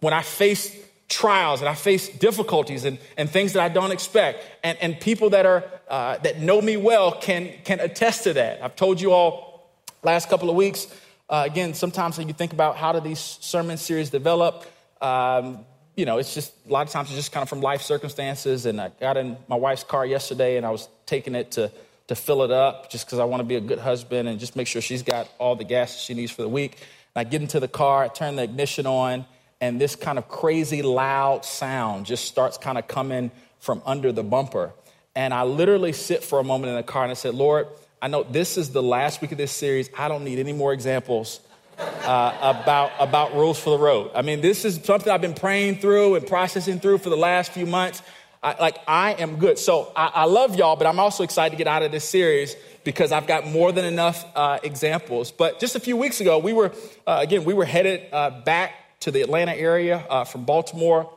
when 0.00 0.12
I 0.12 0.22
face 0.22 0.76
trials 1.10 1.60
and 1.60 1.68
I 1.68 1.74
face 1.74 2.08
difficulties 2.08 2.86
and, 2.86 2.98
and 3.18 3.28
things 3.28 3.52
that 3.52 3.62
I 3.62 3.68
don't 3.68 3.90
expect, 3.90 4.46
and, 4.64 4.78
and 4.80 4.98
people 4.98 5.30
that 5.30 5.44
are 5.44 5.64
uh, 5.88 6.16
that 6.18 6.40
know 6.40 6.62
me 6.62 6.78
well 6.78 7.12
can 7.12 7.52
can 7.64 7.80
attest 7.80 8.24
to 8.24 8.32
that. 8.34 8.62
I've 8.62 8.76
told 8.76 9.00
you 9.00 9.12
all 9.12 9.70
last 10.02 10.30
couple 10.30 10.48
of 10.48 10.56
weeks. 10.56 10.86
Uh, 11.28 11.44
again, 11.46 11.74
sometimes 11.74 12.16
when 12.16 12.26
you 12.26 12.34
think 12.34 12.52
about 12.52 12.76
how 12.76 12.92
do 12.92 13.00
these 13.00 13.20
sermon 13.20 13.76
series 13.76 14.10
develop, 14.10 14.64
um, 15.00 15.64
you 15.96 16.04
know, 16.04 16.18
it's 16.18 16.34
just 16.34 16.52
a 16.66 16.72
lot 16.72 16.86
of 16.86 16.92
times 16.92 17.08
it's 17.08 17.16
just 17.16 17.30
kind 17.30 17.42
of 17.42 17.48
from 17.48 17.60
life 17.60 17.82
circumstances. 17.82 18.66
And 18.66 18.80
I 18.80 18.90
got 19.00 19.16
in 19.16 19.36
my 19.48 19.56
wife's 19.56 19.84
car 19.84 20.06
yesterday 20.06 20.56
and 20.56 20.66
I 20.66 20.70
was 20.70 20.88
taking 21.06 21.34
it 21.34 21.52
to, 21.52 21.70
to 22.08 22.14
fill 22.14 22.42
it 22.42 22.50
up 22.50 22.90
just 22.90 23.06
because 23.06 23.18
I 23.18 23.24
want 23.24 23.40
to 23.40 23.44
be 23.44 23.56
a 23.56 23.60
good 23.60 23.78
husband 23.78 24.28
and 24.28 24.40
just 24.40 24.56
make 24.56 24.66
sure 24.66 24.82
she's 24.82 25.02
got 25.02 25.28
all 25.38 25.54
the 25.54 25.64
gas 25.64 26.00
she 26.00 26.14
needs 26.14 26.32
for 26.32 26.42
the 26.42 26.48
week. 26.48 26.78
And 27.14 27.26
I 27.26 27.28
get 27.28 27.42
into 27.42 27.60
the 27.60 27.68
car, 27.68 28.02
I 28.02 28.08
turn 28.08 28.36
the 28.36 28.42
ignition 28.42 28.86
on, 28.86 29.24
and 29.60 29.80
this 29.80 29.96
kind 29.96 30.18
of 30.18 30.28
crazy 30.28 30.82
loud 30.82 31.44
sound 31.44 32.06
just 32.06 32.24
starts 32.24 32.56
kind 32.56 32.78
of 32.78 32.88
coming 32.88 33.30
from 33.58 33.82
under 33.84 34.12
the 34.12 34.22
bumper. 34.22 34.72
And 35.14 35.34
I 35.34 35.42
literally 35.42 35.92
sit 35.92 36.24
for 36.24 36.38
a 36.38 36.44
moment 36.44 36.70
in 36.70 36.76
the 36.76 36.82
car 36.82 37.02
and 37.02 37.10
I 37.10 37.14
said, 37.14 37.34
Lord, 37.34 37.68
I 38.00 38.08
know 38.08 38.22
this 38.22 38.56
is 38.56 38.70
the 38.70 38.82
last 38.82 39.20
week 39.20 39.32
of 39.32 39.38
this 39.38 39.52
series. 39.52 39.90
I 39.98 40.08
don't 40.08 40.24
need 40.24 40.38
any 40.38 40.54
more 40.54 40.72
examples 40.72 41.40
uh, 41.78 42.54
about, 42.64 42.92
about 42.98 43.34
rules 43.34 43.60
for 43.60 43.70
the 43.70 43.78
road. 43.78 44.10
I 44.14 44.22
mean, 44.22 44.40
this 44.40 44.64
is 44.64 44.80
something 44.82 45.12
I've 45.12 45.20
been 45.20 45.34
praying 45.34 45.76
through 45.76 46.14
and 46.14 46.26
processing 46.26 46.80
through 46.80 46.98
for 46.98 47.10
the 47.10 47.16
last 47.16 47.52
few 47.52 47.66
months. 47.66 48.02
I, 48.42 48.58
like, 48.58 48.78
I 48.88 49.12
am 49.12 49.36
good. 49.36 49.58
So 49.58 49.92
I, 49.94 50.06
I, 50.06 50.24
love 50.24 50.56
y'all, 50.56 50.76
but 50.76 50.86
I'm 50.86 50.98
also 50.98 51.24
excited 51.24 51.50
to 51.50 51.58
get 51.58 51.66
out 51.66 51.82
of 51.82 51.92
this 51.92 52.08
series 52.08 52.56
because 52.84 53.12
I've 53.12 53.26
got 53.26 53.46
more 53.46 53.70
than 53.70 53.84
enough 53.84 54.24
uh, 54.34 54.58
examples. 54.62 55.30
But 55.30 55.60
just 55.60 55.76
a 55.76 55.80
few 55.80 55.98
weeks 55.98 56.22
ago, 56.22 56.38
we 56.38 56.54
were, 56.54 56.72
uh, 57.06 57.18
again, 57.20 57.44
we 57.44 57.52
were 57.52 57.66
headed 57.66 58.06
uh, 58.12 58.30
back 58.42 58.72
to 59.00 59.10
the 59.10 59.22
Atlanta 59.22 59.54
area 59.54 59.98
uh, 60.08 60.24
from 60.24 60.44
Baltimore. 60.44 61.10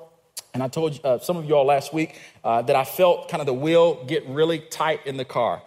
And 0.53 0.61
I 0.61 0.67
told 0.67 0.99
uh, 1.03 1.19
some 1.19 1.37
of 1.37 1.45
you 1.45 1.55
all 1.55 1.65
last 1.65 1.93
week 1.93 2.19
that 2.43 2.75
I 2.75 2.83
felt 2.83 3.29
kind 3.29 3.41
of 3.41 3.47
the 3.47 3.53
wheel 3.53 4.03
get 4.05 4.27
really 4.27 4.59
tight 4.59 5.05
in 5.05 5.17
the 5.17 5.25
car 5.25 5.61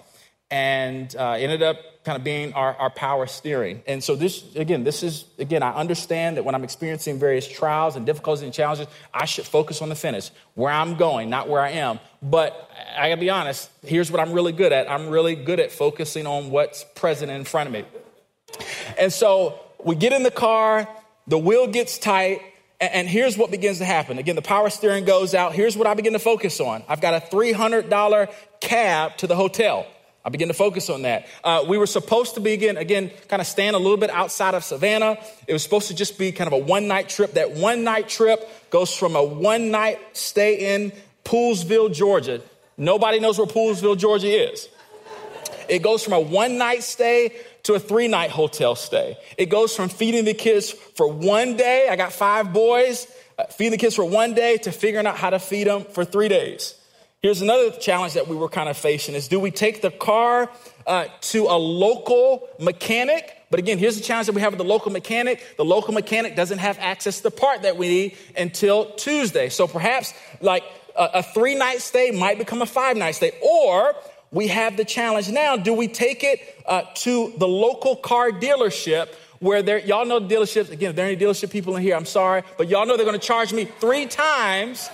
and 0.51 1.15
uh, 1.17 1.33
ended 1.33 1.63
up 1.63 1.79
kind 2.05 2.17
of 2.17 2.23
being 2.23 2.53
our, 2.53 2.75
our 2.77 2.91
power 2.91 3.27
steering. 3.27 3.83
And 3.87 4.03
so 4.03 4.15
this, 4.15 4.55
again, 4.55 4.85
this 4.85 5.03
is, 5.03 5.25
again, 5.39 5.65
I 5.65 5.75
understand 5.75 6.37
that 6.37 6.45
when 6.45 6.55
I'm 6.55 6.63
experiencing 6.63 7.19
various 7.19 7.49
trials 7.49 7.97
and 7.97 8.07
difficulties 8.07 8.45
and 8.45 8.53
challenges, 8.55 8.87
I 9.13 9.25
should 9.25 9.45
focus 9.45 9.83
on 9.83 9.89
the 9.89 9.97
finish, 9.97 10.31
where 10.55 10.73
I'm 10.73 10.95
going, 10.95 11.31
not 11.31 11.49
where 11.49 11.61
I 11.61 11.71
am. 11.71 11.99
But 12.23 12.71
I 12.97 13.09
gotta 13.09 13.21
be 13.21 13.31
honest, 13.31 13.69
here's 13.83 14.13
what 14.13 14.21
I'm 14.21 14.33
really 14.33 14.53
good 14.53 14.73
at. 14.73 14.89
I'm 14.89 15.09
really 15.09 15.35
good 15.35 15.59
at 15.59 15.73
focusing 15.73 16.29
on 16.29 16.51
what's 16.51 16.85
present 16.95 17.33
in 17.33 17.43
front 17.43 17.67
of 17.67 17.73
me. 17.73 17.85
And 18.97 19.13
so 19.13 19.59
we 19.83 19.97
get 19.97 20.13
in 20.13 20.23
the 20.23 20.31
car, 20.31 20.89
the 21.27 21.39
wheel 21.39 21.67
gets 21.67 21.99
tight, 21.99 22.41
and 22.81 23.09
here's 23.09 23.37
what 23.37 23.51
begins 23.51 23.79
to 23.79 23.85
happen. 23.85 24.19
Again, 24.19 24.37
the 24.37 24.43
power 24.43 24.71
steering 24.71 25.05
goes 25.05 25.35
out. 25.35 25.55
Here's 25.55 25.77
what 25.77 25.87
I 25.87 25.95
begin 25.95 26.13
to 26.13 26.19
focus 26.19 26.61
on. 26.61 26.83
I've 26.89 27.01
got 27.01 27.15
a 27.15 27.27
$300 27.27 28.33
cab 28.61 29.17
to 29.19 29.27
the 29.27 29.37
hotel. 29.37 29.87
I 30.25 30.29
begin 30.29 30.49
to 30.49 30.55
focus 30.55 30.91
on 30.91 31.03
that. 31.03 31.29
Uh, 31.45 31.65
we 31.69 31.79
were 31.79 31.87
supposed 31.87 32.35
to 32.35 32.41
be, 32.41 32.53
again, 32.53 33.13
kind 33.29 33.41
of 33.41 33.47
stand 33.47 33.77
a 33.77 33.79
little 33.79 33.97
bit 33.97 34.11
outside 34.11 34.55
of 34.55 34.65
Savannah. 34.65 35.19
It 35.47 35.53
was 35.53 35.63
supposed 35.63 35.87
to 35.89 35.95
just 35.95 36.19
be 36.19 36.33
kind 36.33 36.49
of 36.49 36.53
a 36.53 36.59
one 36.59 36.89
night 36.89 37.09
trip. 37.09 37.35
That 37.35 37.53
one 37.53 37.85
night 37.85 38.09
trip 38.09 38.49
goes 38.71 38.93
from 38.93 39.15
a 39.15 39.23
one 39.23 39.71
night 39.71 40.01
stay 40.15 40.75
in 40.75 40.93
Poolesville, 41.25 41.95
Georgia. 41.95 42.43
Nobody 42.77 43.21
knows 43.21 43.39
where 43.39 43.47
Poolesville, 43.47 43.97
Georgia 43.97 44.51
is. 44.51 44.69
It 45.69 45.83
goes 45.83 46.03
from 46.03 46.13
a 46.13 46.21
one 46.21 46.59
night 46.59 46.83
stay 46.83 47.33
to 47.67 47.75
a 47.75 47.81
three 47.81 48.07
night 48.07 48.31
hotel 48.31 48.77
stay. 48.77 49.19
It 49.37 49.47
goes 49.47 49.75
from 49.75 49.89
feeding 49.89 50.25
the 50.25 50.35
kids 50.35 50.71
for 50.71 51.09
one 51.09 51.57
day. 51.57 51.89
I 51.91 51.97
got 51.97 52.13
five 52.13 52.53
boys, 52.53 53.09
uh, 53.39 53.47
feeding 53.47 53.73
the 53.73 53.79
kids 53.79 53.97
for 53.97 54.05
one 54.05 54.35
day 54.35 54.57
to 54.59 54.71
figuring 54.71 55.05
out 55.05 55.17
how 55.17 55.31
to 55.31 55.41
feed 55.41 55.67
them 55.67 55.85
for 55.85 56.05
three 56.05 56.29
days. 56.29 56.75
Here's 57.23 57.43
another 57.43 57.73
challenge 57.73 58.13
that 58.13 58.29
we 58.29 58.37
were 58.37 58.49
kind 58.49 58.69
of 58.69 58.77
facing 58.77 59.17
is 59.17 59.27
do 59.27 59.41
we 59.41 59.51
take 59.51 59.83
the 59.83 59.91
car 59.91 60.49
uh, 60.87 61.07
to 61.23 61.47
a 61.47 61.59
local 61.59 62.49
mechanic? 62.61 63.37
But 63.51 63.59
again, 63.59 63.79
here's 63.79 63.97
the 63.97 64.03
challenge 64.03 64.27
that 64.27 64.35
we 64.35 64.43
have 64.43 64.53
with 64.53 64.59
the 64.59 64.65
local 64.65 64.93
mechanic. 64.93 65.43
The 65.57 65.65
local 65.65 65.93
mechanic 65.93 66.37
doesn't 66.37 66.59
have 66.59 66.79
access 66.79 67.17
to 67.17 67.25
the 67.25 67.31
part 67.33 67.63
that 67.63 67.77
we 67.77 67.89
need 67.89 68.17
until 68.37 68.93
Tuesday. 68.93 69.49
So 69.49 69.67
perhaps 69.67 70.15
like 70.41 70.63
a, 70.97 71.11
a 71.15 71.23
three 71.25 71.57
night 71.57 71.81
stay 71.81 72.13
might 72.13 72.39
become 72.39 72.63
a 72.63 72.67
five 72.67 72.97
night 72.97 73.17
stay. 73.17 73.33
Or 73.43 73.97
we 74.31 74.49
have 74.49 74.77
the 74.77 74.85
challenge 74.85 75.31
now 75.31 75.57
do 75.57 75.73
we 75.73 75.89
take 75.89 76.25
it 76.25 76.41
uh, 76.67 76.83
to 76.97 77.33
the 77.39 77.49
local 77.49 77.97
car 77.97 78.31
dealership? 78.31 79.09
Where 79.39 79.63
there, 79.63 79.79
y'all 79.79 80.07
know 80.07 80.19
dealerships, 80.19 80.71
again, 80.71 80.91
if 80.91 80.97
there 80.97 81.05
are 81.05 81.11
any 81.11 81.19
dealership 81.19 81.51
people 81.51 81.77
in 81.77 81.83
here, 81.83 81.95
I'm 81.95 82.07
sorry, 82.07 82.43
but 82.57 82.69
y'all 82.69 82.87
know 82.87 82.97
they're 82.97 83.05
gonna 83.05 83.19
charge 83.19 83.53
me 83.53 83.67
three 83.67 84.07
times 84.07 84.89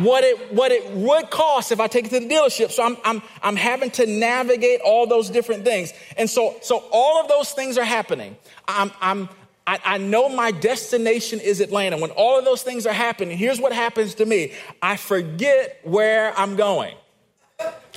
what 0.00 0.24
it, 0.24 0.52
what 0.52 0.72
it 0.72 0.90
would 0.90 1.30
cost 1.30 1.72
if 1.72 1.80
I 1.80 1.86
take 1.86 2.06
it 2.06 2.10
to 2.10 2.20
the 2.20 2.28
dealership. 2.28 2.70
So 2.70 2.82
I'm, 2.82 2.96
I'm, 3.04 3.22
I'm 3.42 3.56
having 3.56 3.90
to 3.92 4.06
navigate 4.06 4.80
all 4.84 5.06
those 5.06 5.30
different 5.30 5.64
things. 5.64 5.92
And 6.16 6.28
so, 6.28 6.56
so 6.62 6.84
all 6.92 7.20
of 7.22 7.28
those 7.28 7.52
things 7.52 7.78
are 7.78 7.84
happening. 7.84 8.36
I'm, 8.68 8.90
I'm, 9.00 9.28
I, 9.66 9.80
I 9.84 9.98
know 9.98 10.28
my 10.28 10.50
destination 10.50 11.40
is 11.40 11.60
Atlanta. 11.60 11.96
When 11.98 12.10
all 12.10 12.38
of 12.38 12.44
those 12.44 12.62
things 12.62 12.86
are 12.86 12.92
happening, 12.92 13.36
here's 13.36 13.60
what 13.60 13.72
happens 13.72 14.14
to 14.16 14.26
me. 14.26 14.52
I 14.82 14.96
forget 14.96 15.80
where 15.82 16.38
I'm 16.38 16.56
going. 16.56 16.94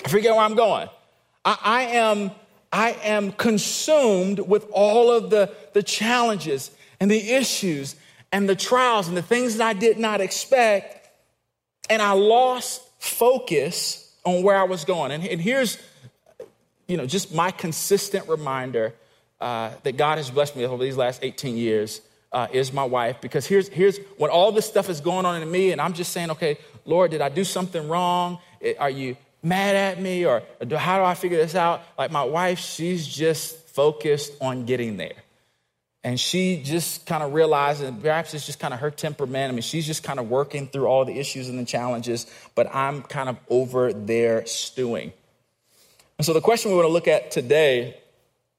I 0.05 0.09
forget 0.09 0.33
where 0.33 0.43
I'm 0.43 0.55
going. 0.55 0.89
I, 1.45 1.57
I 1.63 1.81
am, 1.97 2.31
I 2.71 2.91
am 3.03 3.31
consumed 3.31 4.39
with 4.39 4.67
all 4.71 5.11
of 5.11 5.29
the, 5.29 5.51
the 5.73 5.83
challenges 5.83 6.71
and 6.99 7.09
the 7.09 7.31
issues 7.31 7.95
and 8.31 8.47
the 8.47 8.55
trials 8.55 9.07
and 9.07 9.17
the 9.17 9.21
things 9.21 9.57
that 9.57 9.67
I 9.67 9.73
did 9.73 9.97
not 9.97 10.21
expect 10.21 10.99
and 11.89 12.01
I 12.01 12.11
lost 12.11 12.83
focus 12.99 14.13
on 14.23 14.43
where 14.43 14.57
I 14.57 14.63
was 14.63 14.85
going. 14.85 15.11
And, 15.11 15.25
and 15.25 15.41
here's, 15.41 15.77
you 16.87 16.97
know, 16.97 17.05
just 17.05 17.33
my 17.33 17.51
consistent 17.51 18.27
reminder 18.29 18.93
uh, 19.41 19.71
that 19.83 19.97
God 19.97 20.17
has 20.17 20.29
blessed 20.29 20.55
me 20.55 20.65
over 20.65 20.83
these 20.83 20.97
last 20.97 21.23
18 21.23 21.57
years 21.57 22.01
uh, 22.31 22.47
is 22.51 22.71
my 22.71 22.83
wife. 22.83 23.21
Because 23.21 23.47
here's, 23.47 23.69
here's 23.69 23.97
when 24.17 24.29
all 24.29 24.51
this 24.51 24.67
stuff 24.67 24.89
is 24.89 25.01
going 25.01 25.25
on 25.25 25.41
in 25.41 25.49
me, 25.49 25.71
and 25.71 25.81
I'm 25.81 25.93
just 25.93 26.11
saying, 26.11 26.29
okay, 26.31 26.57
Lord, 26.85 27.11
did 27.11 27.21
I 27.21 27.29
do 27.29 27.43
something 27.43 27.87
wrong? 27.87 28.39
Are 28.77 28.89
you 28.89 29.15
mad 29.41 29.75
at 29.75 30.01
me? 30.01 30.25
Or 30.25 30.43
how 30.77 30.97
do 30.97 31.03
I 31.03 31.13
figure 31.13 31.37
this 31.37 31.55
out? 31.55 31.81
Like 31.97 32.11
my 32.11 32.23
wife, 32.23 32.59
she's 32.59 33.07
just 33.07 33.57
focused 33.69 34.33
on 34.41 34.65
getting 34.65 34.97
there. 34.97 35.13
And 36.03 36.17
she 36.17 36.61
just 36.63 37.05
kind 37.05 37.21
of 37.21 37.33
realized, 37.33 37.83
and 37.83 38.01
perhaps 38.01 38.33
it's 38.33 38.45
just 38.45 38.59
kind 38.59 38.73
of 38.73 38.79
her 38.79 38.89
temperament. 38.89 39.51
I 39.51 39.53
mean, 39.53 39.61
she's 39.61 39.85
just 39.85 40.01
kind 40.01 40.17
of 40.17 40.29
working 40.29 40.67
through 40.67 40.85
all 40.85 41.03
the 41.03 41.19
issues 41.19 41.49
and 41.49 41.59
the 41.59 41.65
challenges, 41.65 42.25
but 42.55 42.73
I'm 42.73 43.01
kind 43.01 43.27
of 43.27 43.37
over 43.49 43.91
there 43.91 44.45
stewing. 44.45 45.11
And 46.17 46.25
so 46.25 46.33
the 46.33 46.41
question 46.41 46.71
we 46.71 46.77
want 46.77 46.87
to 46.87 46.93
look 46.93 47.09
at 47.09 47.31
today 47.31 47.97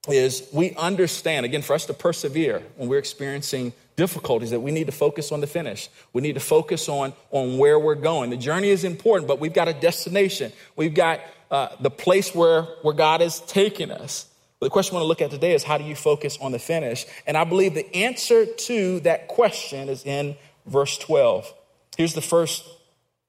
is 0.09 0.49
we 0.53 0.75
understand, 0.77 1.47
again, 1.47 1.63
for 1.63 1.75
us 1.75 1.87
to 1.87 1.95
persevere 1.95 2.63
when 2.77 2.89
we're 2.89 2.99
experiencing 2.99 3.73
difficulties, 4.01 4.49
that 4.49 4.61
we 4.61 4.71
need 4.71 4.87
to 4.87 4.93
focus 4.93 5.31
on 5.31 5.43
the 5.43 5.47
finish. 5.47 5.91
We 6.15 6.23
need 6.23 6.33
to 6.33 6.41
focus 6.41 6.89
on, 6.89 7.13
on 7.33 7.59
where 7.59 7.79
we're 7.79 7.97
going. 7.97 8.31
The 8.31 8.39
journey 8.39 8.71
is 8.71 8.83
important, 8.83 9.29
but 9.29 9.41
we've 9.41 9.53
got 9.53 9.69
a 9.69 9.75
destination. 9.75 10.53
We've 10.75 10.95
got 10.95 11.21
uh, 11.51 11.77
the 11.81 11.91
place 11.91 12.35
where, 12.35 12.63
where 12.81 12.95
God 12.95 13.21
is 13.21 13.41
taking 13.41 13.91
us. 13.91 14.27
But 14.59 14.67
the 14.67 14.71
question 14.71 14.95
we 14.95 15.01
want 15.01 15.05
to 15.05 15.09
look 15.09 15.21
at 15.21 15.31
today 15.31 15.55
is 15.55 15.63
how 15.65 15.77
do 15.77 15.85
you 15.85 15.95
focus 15.95 16.39
on 16.41 16.53
the 16.53 16.59
finish? 16.59 17.05
And 17.27 17.37
I 17.37 17.45
believe 17.45 17.75
the 17.75 17.95
answer 17.95 18.47
to 18.47 19.01
that 19.01 19.29
question 19.29 19.91
is 19.91 20.07
in 20.07 20.35
verse 20.65 20.97
12. 20.97 21.53
Here's 21.99 22.15
the 22.15 22.23
first, 22.23 22.65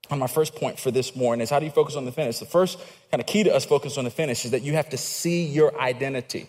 on 0.10 0.20
my 0.20 0.28
first 0.28 0.56
point 0.56 0.80
for 0.80 0.90
this 0.90 1.18
morning 1.18 1.44
is 1.44 1.50
how 1.50 1.60
do 1.60 1.66
you 1.66 1.72
focus 1.74 1.98
on 1.98 2.06
the 2.06 2.13
finish? 2.13 2.40
The 2.40 2.46
first 2.46 2.80
kind 3.12 3.20
of 3.20 3.28
key 3.28 3.44
to 3.44 3.54
us 3.54 3.66
focus 3.66 3.98
on 3.98 4.06
the 4.06 4.10
finish 4.10 4.46
is 4.46 4.51
that 4.51 4.62
you 4.62 4.72
have 4.72 4.88
to 4.92 4.98
see 4.98 5.44
your 5.44 5.78
identity. 5.82 6.48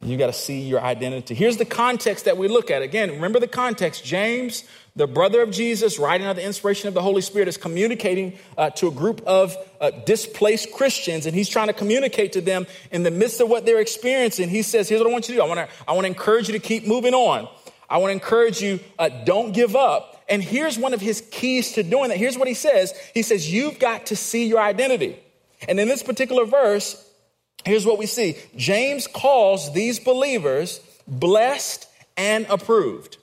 You 0.00 0.16
got 0.16 0.28
to 0.28 0.32
see 0.32 0.60
your 0.60 0.80
identity. 0.80 1.34
Here's 1.34 1.56
the 1.56 1.64
context 1.64 2.26
that 2.26 2.36
we 2.36 2.46
look 2.46 2.70
at. 2.70 2.82
Again, 2.82 3.10
remember 3.10 3.40
the 3.40 3.48
context. 3.48 4.04
James, 4.04 4.62
the 4.94 5.08
brother 5.08 5.42
of 5.42 5.50
Jesus, 5.50 5.98
writing 5.98 6.24
under 6.24 6.40
the 6.40 6.46
inspiration 6.46 6.86
of 6.86 6.94
the 6.94 7.02
Holy 7.02 7.20
Spirit, 7.20 7.48
is 7.48 7.56
communicating 7.56 8.38
uh, 8.56 8.70
to 8.70 8.86
a 8.86 8.90
group 8.92 9.20
of 9.26 9.56
uh, 9.80 9.90
displaced 9.90 10.72
Christians, 10.72 11.26
and 11.26 11.34
he's 11.34 11.48
trying 11.48 11.66
to 11.66 11.72
communicate 11.72 12.32
to 12.34 12.40
them 12.40 12.68
in 12.92 13.02
the 13.02 13.10
midst 13.10 13.40
of 13.40 13.48
what 13.48 13.66
they're 13.66 13.80
experiencing. 13.80 14.48
He 14.48 14.62
says, 14.62 14.88
Here's 14.88 15.00
what 15.00 15.10
I 15.10 15.12
want 15.12 15.28
you 15.28 15.34
to 15.34 15.40
do 15.40 15.44
I 15.44 15.48
want 15.48 15.68
to, 15.68 15.90
I 15.90 16.06
encourage 16.06 16.46
you 16.46 16.52
to 16.52 16.60
keep 16.60 16.86
moving 16.86 17.14
on. 17.14 17.48
I 17.90 17.98
want 17.98 18.10
to 18.10 18.12
encourage 18.12 18.60
you, 18.60 18.78
uh, 19.00 19.08
don't 19.08 19.52
give 19.52 19.74
up. 19.74 20.22
And 20.28 20.44
here's 20.44 20.78
one 20.78 20.94
of 20.94 21.00
his 21.00 21.22
keys 21.32 21.72
to 21.72 21.82
doing 21.82 22.10
that. 22.10 22.18
Here's 22.18 22.38
what 22.38 22.46
he 22.46 22.54
says 22.54 22.94
He 23.14 23.22
says, 23.22 23.52
You've 23.52 23.80
got 23.80 24.06
to 24.06 24.16
see 24.16 24.46
your 24.46 24.60
identity. 24.60 25.18
And 25.68 25.80
in 25.80 25.88
this 25.88 26.04
particular 26.04 26.44
verse, 26.44 27.04
here's 27.64 27.86
what 27.86 27.98
we 27.98 28.06
see 28.06 28.36
James 28.56 29.06
calls 29.06 29.72
these 29.72 29.98
believers 29.98 30.80
blessed 31.06 31.88
and 32.16 32.46
approved. 32.48 33.18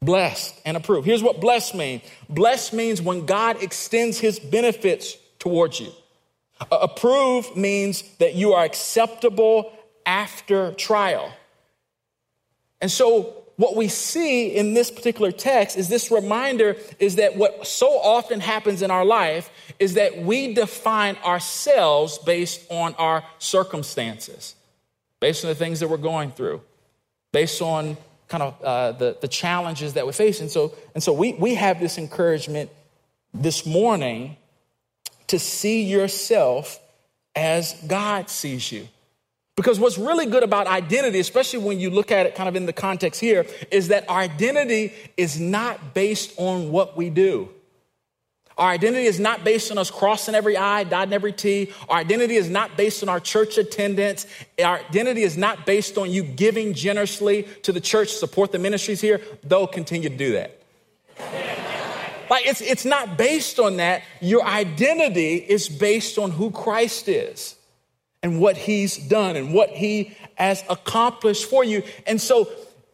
Blessed 0.00 0.60
and 0.64 0.76
approved. 0.76 1.06
Here's 1.06 1.22
what 1.22 1.40
blessed 1.40 1.74
means 1.74 2.02
blessed 2.28 2.72
means 2.72 3.00
when 3.00 3.26
God 3.26 3.62
extends 3.62 4.18
his 4.18 4.38
benefits 4.38 5.16
towards 5.38 5.80
you. 5.80 5.92
Approved 6.70 7.56
means 7.56 8.02
that 8.18 8.34
you 8.34 8.52
are 8.52 8.64
acceptable 8.64 9.72
after 10.06 10.72
trial. 10.72 11.32
And 12.80 12.90
so 12.90 13.41
what 13.56 13.76
we 13.76 13.88
see 13.88 14.48
in 14.48 14.74
this 14.74 14.90
particular 14.90 15.30
text 15.30 15.76
is 15.76 15.88
this 15.88 16.10
reminder 16.10 16.76
is 16.98 17.16
that 17.16 17.36
what 17.36 17.66
so 17.66 17.98
often 17.98 18.40
happens 18.40 18.82
in 18.82 18.90
our 18.90 19.04
life 19.04 19.50
is 19.78 19.94
that 19.94 20.18
we 20.18 20.54
define 20.54 21.16
ourselves 21.24 22.18
based 22.18 22.64
on 22.70 22.94
our 22.94 23.24
circumstances, 23.38 24.54
based 25.20 25.44
on 25.44 25.48
the 25.48 25.54
things 25.54 25.80
that 25.80 25.88
we're 25.88 25.96
going 25.98 26.30
through, 26.30 26.62
based 27.32 27.60
on 27.60 27.96
kind 28.28 28.42
of 28.42 28.62
uh, 28.62 28.92
the, 28.92 29.16
the 29.20 29.28
challenges 29.28 29.92
that 29.94 30.06
we 30.06 30.12
face. 30.12 30.40
And 30.40 30.50
so, 30.50 30.74
and 30.94 31.02
so 31.02 31.12
we, 31.12 31.34
we 31.34 31.54
have 31.54 31.78
this 31.78 31.98
encouragement 31.98 32.70
this 33.34 33.66
morning 33.66 34.36
to 35.26 35.38
see 35.38 35.84
yourself 35.84 36.80
as 37.36 37.74
God 37.86 38.30
sees 38.30 38.72
you. 38.72 38.88
Because 39.56 39.78
what's 39.78 39.98
really 39.98 40.26
good 40.26 40.42
about 40.42 40.66
identity, 40.66 41.20
especially 41.20 41.58
when 41.60 41.78
you 41.78 41.90
look 41.90 42.10
at 42.10 42.24
it 42.24 42.34
kind 42.34 42.48
of 42.48 42.56
in 42.56 42.64
the 42.64 42.72
context 42.72 43.20
here, 43.20 43.46
is 43.70 43.88
that 43.88 44.08
our 44.08 44.20
identity 44.20 44.92
is 45.16 45.38
not 45.38 45.92
based 45.92 46.32
on 46.38 46.70
what 46.70 46.96
we 46.96 47.10
do. 47.10 47.50
Our 48.56 48.70
identity 48.70 49.04
is 49.04 49.18
not 49.18 49.44
based 49.44 49.70
on 49.70 49.78
us 49.78 49.90
crossing 49.90 50.34
every 50.34 50.56
I, 50.56 50.84
dotting 50.84 51.12
every 51.12 51.32
T. 51.32 51.72
Our 51.88 51.98
identity 51.98 52.36
is 52.36 52.48
not 52.48 52.76
based 52.76 53.02
on 53.02 53.08
our 53.08 53.20
church 53.20 53.58
attendance. 53.58 54.26
Our 54.62 54.78
identity 54.78 55.22
is 55.22 55.36
not 55.36 55.66
based 55.66 55.98
on 55.98 56.10
you 56.10 56.22
giving 56.22 56.72
generously 56.74 57.44
to 57.62 57.72
the 57.72 57.80
church, 57.80 58.12
support 58.12 58.52
the 58.52 58.58
ministries 58.58 59.00
here. 59.00 59.20
They'll 59.42 59.66
continue 59.66 60.08
to 60.08 60.16
do 60.16 60.32
that. 60.32 60.62
like 62.30 62.46
it's, 62.46 62.60
it's 62.60 62.84
not 62.84 63.16
based 63.18 63.58
on 63.58 63.78
that. 63.78 64.02
Your 64.20 64.44
identity 64.44 65.36
is 65.36 65.68
based 65.68 66.18
on 66.18 66.30
who 66.30 66.50
Christ 66.50 67.08
is 67.08 67.56
and 68.22 68.40
what 68.40 68.56
he's 68.56 68.96
done 68.96 69.36
and 69.36 69.52
what 69.52 69.70
he 69.70 70.16
has 70.34 70.62
accomplished 70.70 71.48
for 71.48 71.64
you. 71.64 71.82
And 72.06 72.20
so 72.20 72.48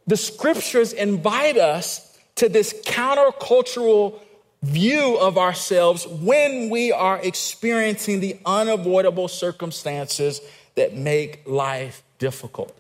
the 0.07 0.17
scriptures 0.17 0.93
invite 0.93 1.59
us 1.59 2.19
to 2.37 2.49
this 2.49 2.73
countercultural 2.87 4.21
view 4.63 5.17
of 5.19 5.39
ourselves 5.39 6.07
when 6.07 6.71
we 6.71 6.91
are 6.93 7.21
experiencing 7.23 8.21
the 8.21 8.39
unavoidable 8.45 9.29
circumstances 9.29 10.41
that 10.75 10.95
make 10.95 11.47
life 11.47 12.03
difficult. 12.19 12.77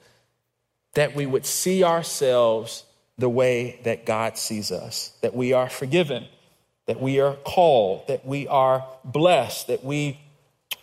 That 0.94 1.14
we 1.14 1.26
would 1.26 1.46
see 1.46 1.84
ourselves 1.84 2.84
the 3.18 3.28
way 3.28 3.80
that 3.84 4.06
God 4.06 4.38
sees 4.38 4.70
us, 4.72 5.12
that 5.20 5.34
we 5.34 5.52
are 5.52 5.68
forgiven, 5.68 6.26
that 6.86 7.00
we 7.00 7.20
are 7.20 7.34
called, 7.34 8.06
that 8.08 8.24
we 8.24 8.48
are 8.48 8.84
blessed, 9.04 9.66
that 9.66 9.84
we 9.84 10.18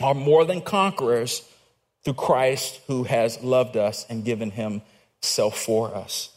are 0.01 0.13
more 0.13 0.45
than 0.45 0.61
conquerors 0.61 1.49
through 2.05 2.13
Christ 2.13 2.79
who 2.87 3.03
has 3.03 3.43
loved 3.43 3.75
us 3.75 4.05
and 4.09 4.23
given 4.23 4.51
himself 4.51 5.59
for 5.59 5.93
us. 5.93 6.29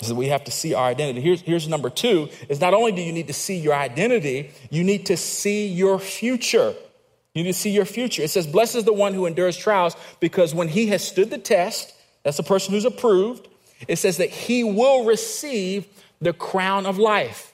So 0.00 0.14
we 0.14 0.28
have 0.28 0.44
to 0.44 0.50
see 0.50 0.72
our 0.72 0.86
identity. 0.88 1.20
Here's, 1.20 1.42
here's 1.42 1.68
number 1.68 1.90
two 1.90 2.30
is 2.48 2.60
not 2.60 2.72
only 2.72 2.92
do 2.92 3.02
you 3.02 3.12
need 3.12 3.26
to 3.26 3.34
see 3.34 3.58
your 3.58 3.74
identity, 3.74 4.52
you 4.70 4.82
need 4.82 5.06
to 5.06 5.16
see 5.16 5.66
your 5.66 5.98
future. 5.98 6.74
You 7.34 7.44
need 7.44 7.52
to 7.52 7.58
see 7.58 7.70
your 7.70 7.84
future. 7.84 8.22
It 8.22 8.30
says, 8.30 8.46
Blessed 8.46 8.76
is 8.76 8.84
the 8.84 8.92
one 8.92 9.12
who 9.12 9.26
endures 9.26 9.56
trials, 9.56 9.94
because 10.18 10.54
when 10.54 10.68
he 10.68 10.86
has 10.86 11.06
stood 11.06 11.30
the 11.30 11.38
test, 11.38 11.92
that's 12.22 12.38
the 12.38 12.42
person 12.42 12.72
who's 12.72 12.86
approved, 12.86 13.46
it 13.88 13.96
says 13.96 14.16
that 14.16 14.30
he 14.30 14.64
will 14.64 15.04
receive 15.04 15.86
the 16.20 16.32
crown 16.32 16.86
of 16.86 16.98
life 16.98 17.49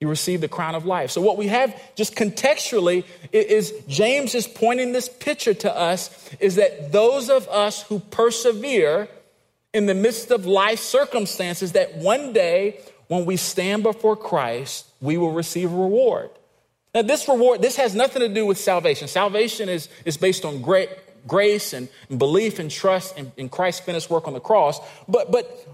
you 0.00 0.08
receive 0.08 0.40
the 0.40 0.48
crown 0.48 0.74
of 0.74 0.86
life. 0.86 1.10
So, 1.10 1.20
what 1.20 1.36
we 1.36 1.48
have 1.48 1.78
just 1.94 2.16
contextually 2.16 3.04
is 3.32 3.72
James 3.86 4.34
is 4.34 4.48
pointing 4.48 4.92
this 4.92 5.08
picture 5.08 5.54
to 5.54 5.76
us 5.76 6.34
is 6.40 6.56
that 6.56 6.90
those 6.90 7.28
of 7.28 7.46
us 7.48 7.82
who 7.82 8.00
persevere 8.00 9.08
in 9.72 9.86
the 9.86 9.94
midst 9.94 10.30
of 10.30 10.46
life 10.46 10.80
circumstances, 10.80 11.72
that 11.72 11.96
one 11.96 12.32
day 12.32 12.80
when 13.08 13.26
we 13.26 13.36
stand 13.36 13.82
before 13.82 14.16
Christ, 14.16 14.86
we 15.00 15.18
will 15.18 15.32
receive 15.32 15.70
a 15.70 15.76
reward. 15.76 16.30
Now, 16.94 17.02
this 17.02 17.28
reward, 17.28 17.62
this 17.62 17.76
has 17.76 17.94
nothing 17.94 18.20
to 18.20 18.28
do 18.28 18.46
with 18.46 18.58
salvation. 18.58 19.06
Salvation 19.06 19.68
is, 19.68 19.88
is 20.04 20.16
based 20.16 20.44
on 20.44 20.62
great 20.62 20.88
grace 21.26 21.72
and, 21.72 21.88
belief 22.16 22.58
and 22.58 22.70
trust 22.70 23.16
in, 23.18 23.30
in 23.36 23.48
Christ's 23.48 23.80
finished 23.80 24.08
work 24.08 24.26
on 24.26 24.32
the 24.32 24.40
cross. 24.40 24.80
But, 25.06 25.30
but 25.30 25.68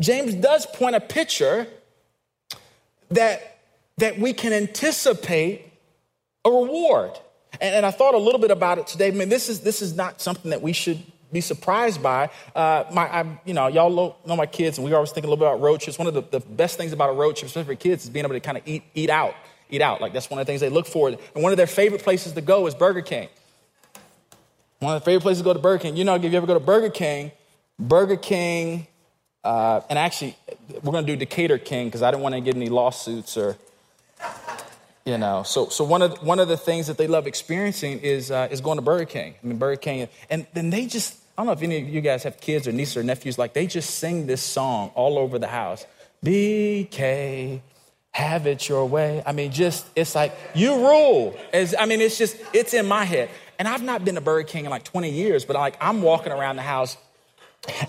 James 0.00 0.34
does 0.34 0.66
point 0.66 0.96
a 0.96 1.00
picture 1.00 1.66
that, 3.10 3.58
that 3.98 4.18
we 4.18 4.32
can 4.32 4.52
anticipate 4.52 5.72
a 6.44 6.50
reward. 6.50 7.12
And, 7.60 7.76
and 7.76 7.86
I 7.86 7.90
thought 7.90 8.14
a 8.14 8.18
little 8.18 8.40
bit 8.40 8.50
about 8.50 8.78
it 8.78 8.86
today. 8.86 9.08
I 9.08 9.10
mean, 9.12 9.28
this 9.28 9.48
is, 9.48 9.60
this 9.60 9.82
is 9.82 9.94
not 9.94 10.20
something 10.20 10.50
that 10.50 10.62
we 10.62 10.72
should 10.72 11.02
be 11.32 11.40
surprised 11.40 12.02
by. 12.02 12.30
Uh, 12.54 12.84
my, 12.92 13.02
I, 13.02 13.38
you 13.44 13.54
know, 13.54 13.66
y'all 13.66 14.16
know 14.26 14.36
my 14.36 14.46
kids, 14.46 14.78
and 14.78 14.84
we 14.84 14.92
always 14.92 15.10
think 15.10 15.26
a 15.26 15.28
little 15.28 15.36
bit 15.36 15.48
about 15.48 15.60
road 15.60 15.80
trips. 15.80 15.98
One 15.98 16.08
of 16.08 16.14
the, 16.14 16.22
the 16.22 16.40
best 16.40 16.78
things 16.78 16.92
about 16.92 17.10
a 17.10 17.12
road 17.12 17.36
trip, 17.36 17.48
especially 17.48 17.74
for 17.74 17.80
kids, 17.80 18.04
is 18.04 18.10
being 18.10 18.24
able 18.24 18.34
to 18.34 18.40
kind 18.40 18.56
of 18.56 18.66
eat, 18.66 18.84
eat 18.94 19.10
out, 19.10 19.34
eat 19.68 19.82
out. 19.82 20.00
Like 20.00 20.12
that's 20.12 20.30
one 20.30 20.40
of 20.40 20.46
the 20.46 20.50
things 20.50 20.60
they 20.60 20.70
look 20.70 20.86
for. 20.86 21.08
And 21.08 21.18
one 21.34 21.52
of 21.52 21.58
their 21.58 21.66
favorite 21.66 22.02
places 22.02 22.32
to 22.32 22.40
go 22.40 22.66
is 22.66 22.74
Burger 22.74 23.02
King. 23.02 23.28
One 24.78 24.94
of 24.96 25.02
the 25.02 25.04
favorite 25.04 25.22
places 25.22 25.42
to 25.42 25.44
go 25.44 25.52
to 25.52 25.58
Burger 25.58 25.82
King. 25.82 25.96
You 25.96 26.04
know, 26.04 26.14
if 26.14 26.22
you 26.22 26.30
ever 26.32 26.46
go 26.46 26.54
to 26.54 26.60
Burger 26.60 26.90
King, 26.90 27.32
Burger 27.78 28.16
King 28.16 28.86
uh, 29.44 29.82
and 29.90 29.98
actually, 29.98 30.36
we're 30.82 30.92
going 30.92 31.04
to 31.04 31.12
do 31.12 31.16
Decatur 31.16 31.58
King 31.58 31.88
because 31.88 32.02
I 32.02 32.10
didn't 32.10 32.22
want 32.22 32.34
to 32.34 32.40
get 32.40 32.56
any 32.56 32.70
lawsuits 32.70 33.36
or, 33.36 33.56
you 35.04 35.18
know. 35.18 35.42
So, 35.42 35.68
so 35.68 35.84
one 35.84 36.00
of 36.00 36.22
one 36.22 36.38
of 36.38 36.48
the 36.48 36.56
things 36.56 36.86
that 36.86 36.96
they 36.96 37.06
love 37.06 37.26
experiencing 37.26 38.00
is 38.00 38.30
uh, 38.30 38.48
is 38.50 38.60
going 38.62 38.78
to 38.78 38.82
Burger 38.82 39.04
King. 39.04 39.34
I 39.42 39.46
mean, 39.46 39.58
Burger 39.58 39.76
King, 39.76 40.08
and 40.30 40.46
then 40.54 40.70
they 40.70 40.86
just 40.86 41.18
I 41.36 41.42
don't 41.42 41.46
know 41.46 41.52
if 41.52 41.62
any 41.62 41.82
of 41.82 41.88
you 41.88 42.00
guys 42.00 42.22
have 42.22 42.40
kids 42.40 42.66
or 42.66 42.72
nieces 42.72 42.96
or 42.96 43.02
nephews 43.02 43.38
like 43.38 43.52
they 43.52 43.66
just 43.66 43.96
sing 43.96 44.26
this 44.26 44.42
song 44.42 44.90
all 44.94 45.18
over 45.18 45.38
the 45.38 45.48
house. 45.48 45.84
BK, 46.24 47.60
have 48.12 48.46
it 48.46 48.66
your 48.66 48.86
way. 48.86 49.22
I 49.26 49.32
mean, 49.32 49.52
just 49.52 49.86
it's 49.94 50.14
like 50.14 50.32
you 50.54 50.74
rule. 50.74 51.36
As 51.52 51.74
I 51.78 51.84
mean, 51.84 52.00
it's 52.00 52.16
just 52.16 52.36
it's 52.54 52.72
in 52.72 52.86
my 52.86 53.04
head. 53.04 53.28
And 53.58 53.68
I've 53.68 53.82
not 53.82 54.04
been 54.04 54.14
to 54.14 54.20
Burger 54.20 54.48
King 54.48 54.64
in 54.64 54.70
like 54.70 54.84
20 54.84 55.10
years, 55.10 55.44
but 55.44 55.54
like 55.54 55.76
I'm 55.80 56.02
walking 56.02 56.32
around 56.32 56.56
the 56.56 56.62
house 56.62 56.96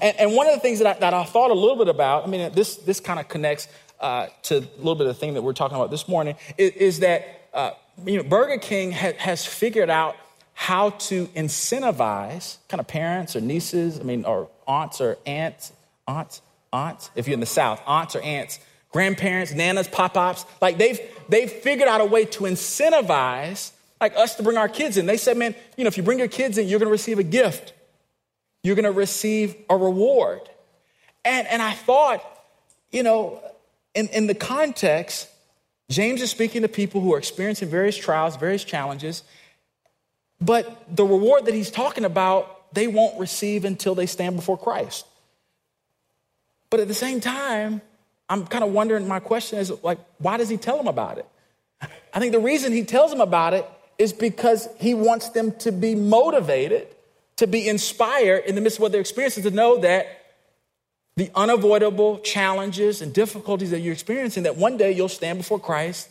and, 0.02 0.18
and, 0.18 0.34
one 0.34 0.48
of 0.48 0.54
the 0.54 0.60
things 0.60 0.80
that 0.80 0.98
I, 0.98 1.00
that 1.00 1.14
I 1.14 1.24
thought 1.24 1.52
a 1.52 1.54
little 1.54 1.76
bit 1.76 1.88
about, 1.88 2.26
I 2.26 2.28
mean, 2.28 2.52
this, 2.54 2.78
this 2.78 3.00
kind 3.00 3.20
of 3.20 3.28
connects 3.28 3.68
uh, 4.00 4.28
to 4.44 4.58
a 4.58 4.78
little 4.78 4.96
bit 4.96 5.08
of 5.08 5.16
the 5.16 5.20
thing 5.20 5.34
that 5.34 5.42
we're 5.42 5.54
talking 5.54 5.76
about 5.76 5.92
this 5.92 6.08
morning, 6.08 6.36
is, 6.58 6.72
is 6.72 7.00
that 7.00 7.48
uh, 7.54 7.72
you 8.06 8.18
know, 8.18 8.24
Burger 8.24 8.58
King 8.58 8.92
ha- 8.92 9.14
has 9.18 9.46
figured 9.46 9.90
out 9.90 10.16
how 10.54 10.92
to 10.92 11.28
incentivize 11.28 12.58
kind 12.70 12.80
of 12.80 12.88
parents 12.88 13.36
or 13.36 13.42
nieces, 13.42 14.00
I 14.00 14.04
mean, 14.04 14.26
or 14.26 14.50
aunts 14.68 15.02
or 15.02 15.18
aunts, 15.26 15.74
aunts, 16.08 16.42
aunts, 16.72 17.10
if 17.16 17.28
you're 17.28 17.34
in 17.34 17.40
the 17.42 17.46
South, 17.46 17.82
aunts 17.86 18.16
or 18.16 18.22
aunts, 18.22 18.60
grandparents, 18.92 19.54
nanas, 19.54 19.90
pop-ups, 19.90 20.46
like 20.62 20.78
they've, 20.78 21.00
they've 21.28 21.52
figured 21.52 21.90
out 21.90 22.00
a 22.00 22.06
way 22.06 22.26
to 22.26 22.44
incentivize 22.44 23.72
like 24.00 24.16
us 24.16 24.36
to 24.36 24.44
bring 24.44 24.58
our 24.58 24.70
kids 24.70 24.98
in. 24.98 25.06
They 25.06 25.18
said, 25.18 25.38
man, 25.38 25.56
you 25.78 25.84
know, 25.84 25.88
if 25.88 25.98
you 25.98 26.04
bring 26.04 26.20
your 26.20 26.28
kids 26.28 26.58
in, 26.58 26.68
you're 26.68 26.80
going 26.80 26.88
to 26.88 26.92
receive 26.92 27.20
a 27.20 27.24
gift 27.24 27.74
you're 28.66 28.76
going 28.76 28.84
to 28.86 28.92
receive 28.92 29.56
a 29.70 29.78
reward. 29.78 30.42
And, 31.24 31.48
and 31.48 31.62
I 31.62 31.74
thought, 31.74 32.24
you 32.92 33.04
know, 33.04 33.40
in, 33.94 34.08
in 34.08 34.26
the 34.26 34.34
context, 34.34 35.30
James 35.88 36.20
is 36.20 36.32
speaking 36.32 36.64
to 36.64 36.68
people 36.68 37.00
who 37.00 37.14
are 37.14 37.20
experiencing 37.20 37.70
various 37.70 37.96
trials, 37.96 38.38
various 38.38 38.64
challenges, 38.64 39.22
but 40.42 40.84
the 40.96 41.06
reward 41.06 41.46
that 41.46 41.54
he's 41.54 41.70
talking 41.70 42.06
about, 42.06 42.74
they 42.74 42.88
won't 42.88 43.20
receive 43.20 43.66
until 43.66 43.94
they 43.94 44.08
stand 44.08 44.36
before 44.36 44.58
Christ. 44.58 45.06
But 46.72 46.80
at 46.80 46.88
the 46.88 46.96
same 46.96 47.22
time, 47.22 47.82
I'm 48.28 48.48
kind 48.48 48.64
of 48.64 48.72
wondering, 48.72 49.08
my 49.08 49.20
question 49.20 49.60
is 49.60 49.72
like, 49.84 50.00
why 50.18 50.38
does 50.38 50.50
he 50.50 50.58
tell 50.58 50.78
them 50.78 50.88
about 50.88 51.20
it? 51.20 51.28
I 52.12 52.20
think 52.20 52.32
the 52.32 52.40
reason 52.40 52.72
he 52.74 52.84
tells 52.84 53.12
them 53.12 53.22
about 53.22 53.54
it 53.54 53.70
is 54.00 54.12
because 54.12 54.68
he 54.80 54.96
wants 54.96 55.30
them 55.30 55.52
to 55.60 55.72
be 55.72 55.94
motivated 55.94 56.88
to 57.38 57.48
be 57.48 57.68
inspired 57.68 58.46
in 58.46 58.56
the 58.56 58.62
midst 58.62 58.78
of 58.78 58.84
what 58.84 58.92
they're 58.92 59.02
experiencing, 59.02 59.44
to 59.44 59.52
know 59.52 59.78
that 59.78 60.08
the 61.18 61.32
unavoidable 61.36 62.20
challenges 62.20 63.02
and 63.02 63.14
difficulties 63.14 63.72
that 63.72 63.80
you're 63.80 63.94
experiencing, 63.94 64.44
that 64.44 64.58
one 64.58 64.78
day 64.78 64.92
you'll 64.92 65.08
stand 65.08 65.38
before 65.38 65.60
Christ 65.60 66.10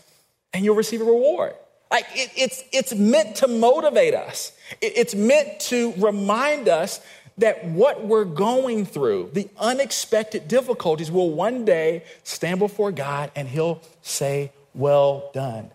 and 0.53 0.65
you'll 0.65 0.77
receive 0.77 1.01
a 1.01 1.05
reward. 1.05 1.55
Like 1.91 2.07
it, 2.15 2.31
it's, 2.37 2.65
it's 2.73 2.95
meant 2.95 3.37
to 3.37 3.49
motivate 3.49 4.15
us. 4.15 4.53
It, 4.81 4.95
it's 4.97 5.15
meant 5.15 5.61
to 5.61 5.93
remind 5.99 6.69
us 6.69 7.01
that 7.39 7.65
what 7.65 8.05
we're 8.05 8.25
going 8.25 8.87
through, 8.87 9.31
the 9.33 9.49
unexpected 9.59 10.49
difficulties, 10.49 11.11
will 11.11 11.31
one 11.31 11.65
day 11.65 12.05
stand 12.23 12.61
before 12.61 12.93
God 12.93 13.31
and 13.35 13.49
He'll 13.49 13.83
say, 14.03 14.53
Well 14.75 15.31
done. 15.35 15.71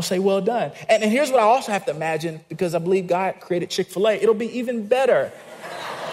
He'll 0.00 0.16
say, 0.16 0.18
Well 0.18 0.40
done. 0.40 0.72
And, 0.88 1.02
and 1.02 1.12
here's 1.12 1.30
what 1.30 1.40
I 1.40 1.42
also 1.42 1.72
have 1.72 1.84
to 1.84 1.90
imagine 1.90 2.40
because 2.48 2.74
I 2.74 2.78
believe 2.78 3.06
God 3.06 3.34
created 3.40 3.68
Chick 3.68 3.88
fil 3.88 4.08
A. 4.08 4.12
It'll 4.14 4.34
be 4.34 4.58
even 4.58 4.86
better. 4.86 5.30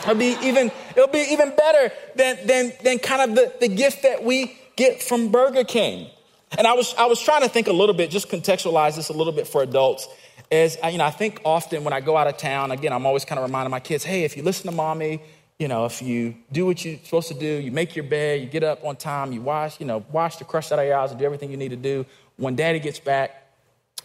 It'll 0.02 0.16
be 0.16 0.36
even, 0.44 0.72
it'll 0.92 1.08
be 1.08 1.26
even 1.32 1.56
better 1.56 1.94
than, 2.16 2.46
than, 2.46 2.74
than 2.84 3.00
kind 3.00 3.30
of 3.30 3.36
the, 3.38 3.54
the 3.62 3.70
gift 3.70 4.04
that 4.04 4.26
we 4.26 4.58
get 4.76 5.02
from 5.02 5.32
Burger 5.32 5.64
King. 5.64 6.10
And 6.58 6.68
I 6.68 6.74
was, 6.74 6.94
I 6.96 7.06
was 7.06 7.22
trying 7.22 7.44
to 7.44 7.50
think 7.50 7.68
a 7.68 7.74
little 7.74 7.96
bit, 7.96 8.10
just 8.10 8.30
contextualize 8.30 8.98
this 8.98 9.08
a 9.08 9.14
little 9.14 9.34
bit 9.34 9.48
for 9.48 9.64
adults. 9.64 10.10
Is, 10.52 10.78
you 10.84 10.98
know, 10.98 11.06
I 11.06 11.12
think 11.12 11.40
often 11.46 11.86
when 11.86 11.94
I 11.94 12.02
go 12.02 12.18
out 12.18 12.28
of 12.28 12.36
town, 12.36 12.72
again, 12.72 12.92
I'm 12.92 13.06
always 13.06 13.24
kind 13.24 13.40
of 13.40 13.46
reminding 13.46 13.72
my 13.72 13.80
kids, 13.80 14.04
hey, 14.04 14.26
if 14.26 14.36
you 14.36 14.44
listen 14.44 14.70
to 14.70 14.76
mommy, 14.76 15.22
you 15.60 15.70
know, 15.70 15.86
if 15.86 16.02
you 16.02 16.36
do 16.52 16.66
what 16.66 16.84
you're 16.84 16.98
supposed 17.04 17.30
to 17.30 17.34
do, 17.34 17.46
you 17.46 17.72
make 17.72 17.96
your 17.96 18.06
bed, 18.06 18.42
you 18.42 18.48
get 18.48 18.64
up 18.64 18.84
on 18.84 18.98
time, 18.98 19.32
you 19.32 19.42
wash, 19.42 19.80
you 19.80 19.86
know, 19.86 20.06
wash 20.12 20.36
the 20.36 20.44
crust 20.44 20.74
out 20.74 20.80
of 20.80 20.86
your 20.86 20.98
eyes 20.98 21.12
and 21.12 21.20
do 21.20 21.26
everything 21.26 21.52
you 21.52 21.58
need 21.58 21.70
to 21.70 21.78
do. 21.78 22.06
When 22.36 22.56
daddy 22.56 22.80
gets 22.80 23.00
back, 23.00 23.47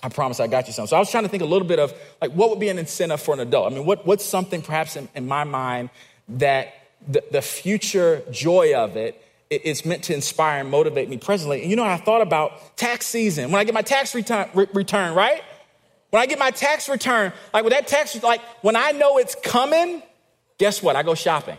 I 0.02 0.08
promise 0.08 0.40
I 0.40 0.48
got 0.48 0.66
you 0.66 0.72
something. 0.72 0.88
So 0.88 0.96
I 0.96 0.98
was 0.98 1.10
trying 1.10 1.24
to 1.24 1.28
think 1.28 1.42
a 1.42 1.46
little 1.46 1.66
bit 1.66 1.78
of 1.78 1.94
like 2.20 2.32
what 2.32 2.50
would 2.50 2.60
be 2.60 2.68
an 2.68 2.78
incentive 2.78 3.20
for 3.20 3.34
an 3.34 3.40
adult? 3.40 3.72
I 3.72 3.74
mean, 3.74 3.86
what, 3.86 4.06
what's 4.06 4.24
something 4.24 4.62
perhaps 4.62 4.96
in, 4.96 5.08
in 5.14 5.28
my 5.28 5.44
mind 5.44 5.90
that 6.28 6.74
the, 7.06 7.22
the 7.30 7.42
future 7.42 8.22
joy 8.30 8.74
of 8.74 8.96
it 8.96 9.18
it's 9.50 9.84
meant 9.84 10.04
to 10.04 10.14
inspire 10.14 10.60
and 10.60 10.70
motivate 10.70 11.10
me 11.10 11.18
presently. 11.18 11.60
And 11.60 11.68
you 11.68 11.76
know, 11.76 11.84
I 11.84 11.98
thought 11.98 12.22
about 12.22 12.76
tax 12.78 13.04
season. 13.04 13.50
When 13.50 13.60
I 13.60 13.64
get 13.64 13.74
my 13.74 13.82
tax 13.82 14.14
return, 14.14 14.48
re- 14.54 14.66
return, 14.72 15.14
right? 15.14 15.42
When 16.08 16.22
I 16.22 16.26
get 16.26 16.38
my 16.38 16.50
tax 16.50 16.88
return, 16.88 17.32
like 17.52 17.64
with 17.64 17.72
that 17.72 17.86
tax, 17.86 18.20
like 18.22 18.40
when 18.62 18.76
I 18.76 18.92
know 18.92 19.18
it's 19.18 19.34
coming, 19.34 20.02
guess 20.58 20.82
what? 20.82 20.96
I 20.96 21.02
go 21.02 21.14
shopping. 21.14 21.58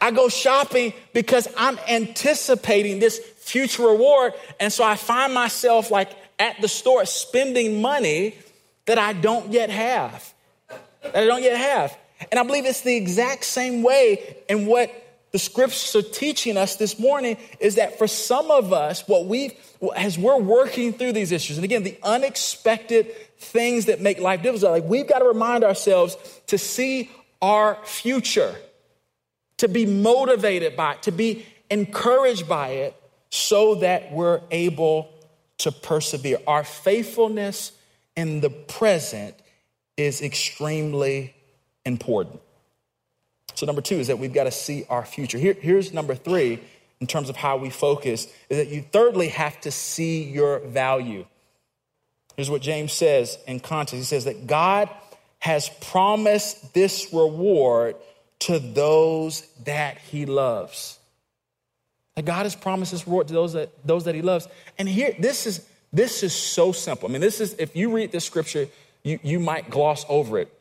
I 0.00 0.10
go 0.10 0.28
shopping 0.28 0.92
because 1.12 1.48
I'm 1.56 1.78
anticipating 1.88 2.98
this 2.98 3.18
future 3.18 3.86
reward. 3.88 4.34
And 4.58 4.72
so 4.72 4.84
I 4.84 4.96
find 4.96 5.32
myself 5.32 5.90
like 5.90 6.10
at 6.42 6.60
the 6.60 6.66
store 6.66 7.06
spending 7.06 7.80
money 7.80 8.34
that 8.86 8.98
I 8.98 9.12
don't 9.12 9.52
yet 9.52 9.70
have. 9.70 10.34
That 11.04 11.16
I 11.16 11.24
don't 11.24 11.44
yet 11.44 11.56
have. 11.56 11.96
And 12.32 12.40
I 12.40 12.42
believe 12.42 12.66
it's 12.66 12.80
the 12.80 12.96
exact 12.96 13.44
same 13.44 13.84
way 13.84 14.38
in 14.48 14.66
what 14.66 14.90
the 15.30 15.38
scriptures 15.38 15.94
are 15.94 16.02
teaching 16.02 16.56
us 16.56 16.74
this 16.74 16.98
morning 16.98 17.36
is 17.60 17.76
that 17.76 17.96
for 17.96 18.08
some 18.08 18.50
of 18.50 18.72
us, 18.72 19.06
what 19.06 19.26
we've, 19.26 19.52
as 19.94 20.18
we're 20.18 20.36
working 20.36 20.92
through 20.92 21.12
these 21.12 21.30
issues, 21.30 21.58
and 21.58 21.64
again, 21.64 21.84
the 21.84 21.96
unexpected 22.02 23.14
things 23.38 23.84
that 23.84 24.00
make 24.00 24.18
life 24.18 24.42
difficult, 24.42 24.72
like 24.72 24.84
we've 24.84 25.08
got 25.08 25.20
to 25.20 25.26
remind 25.26 25.62
ourselves 25.62 26.16
to 26.48 26.58
see 26.58 27.08
our 27.40 27.78
future, 27.84 28.52
to 29.58 29.68
be 29.68 29.86
motivated 29.86 30.76
by 30.76 30.94
it, 30.94 31.02
to 31.02 31.12
be 31.12 31.46
encouraged 31.70 32.48
by 32.48 32.70
it, 32.70 32.96
so 33.30 33.76
that 33.76 34.12
we're 34.12 34.40
able 34.50 35.08
to 35.58 35.72
persevere. 35.72 36.38
Our 36.46 36.64
faithfulness 36.64 37.72
in 38.16 38.40
the 38.40 38.50
present 38.50 39.34
is 39.96 40.22
extremely 40.22 41.34
important. 41.84 42.40
So, 43.54 43.66
number 43.66 43.82
two 43.82 43.96
is 43.96 44.06
that 44.06 44.18
we've 44.18 44.32
got 44.32 44.44
to 44.44 44.50
see 44.50 44.84
our 44.88 45.04
future. 45.04 45.38
Here, 45.38 45.54
here's 45.54 45.92
number 45.92 46.14
three 46.14 46.60
in 47.00 47.06
terms 47.06 47.28
of 47.28 47.36
how 47.36 47.56
we 47.56 47.68
focus 47.68 48.26
is 48.48 48.58
that 48.58 48.68
you 48.68 48.82
thirdly 48.82 49.28
have 49.28 49.60
to 49.62 49.70
see 49.70 50.22
your 50.22 50.60
value. 50.60 51.26
Here's 52.36 52.48
what 52.48 52.62
James 52.62 52.92
says 52.92 53.38
in 53.46 53.60
context 53.60 53.94
he 53.94 54.02
says 54.02 54.24
that 54.24 54.46
God 54.46 54.88
has 55.38 55.68
promised 55.80 56.72
this 56.72 57.12
reward 57.12 57.96
to 58.38 58.58
those 58.58 59.42
that 59.64 59.98
he 59.98 60.26
loves. 60.26 60.98
That 62.14 62.24
God 62.24 62.44
has 62.44 62.54
promised 62.54 62.92
this 62.92 63.06
reward 63.06 63.28
to 63.28 63.34
those 63.34 63.54
that, 63.54 63.70
those 63.86 64.04
that 64.04 64.14
he 64.14 64.22
loves. 64.22 64.46
And 64.78 64.88
here, 64.88 65.14
this 65.18 65.46
is, 65.46 65.66
this 65.92 66.22
is 66.22 66.34
so 66.34 66.72
simple. 66.72 67.08
I 67.08 67.12
mean, 67.12 67.20
this 67.20 67.40
is, 67.40 67.54
if 67.58 67.74
you 67.74 67.94
read 67.94 68.12
this 68.12 68.24
scripture, 68.24 68.68
you, 69.02 69.18
you 69.22 69.40
might 69.40 69.70
gloss 69.70 70.04
over 70.08 70.38
it. 70.38 70.52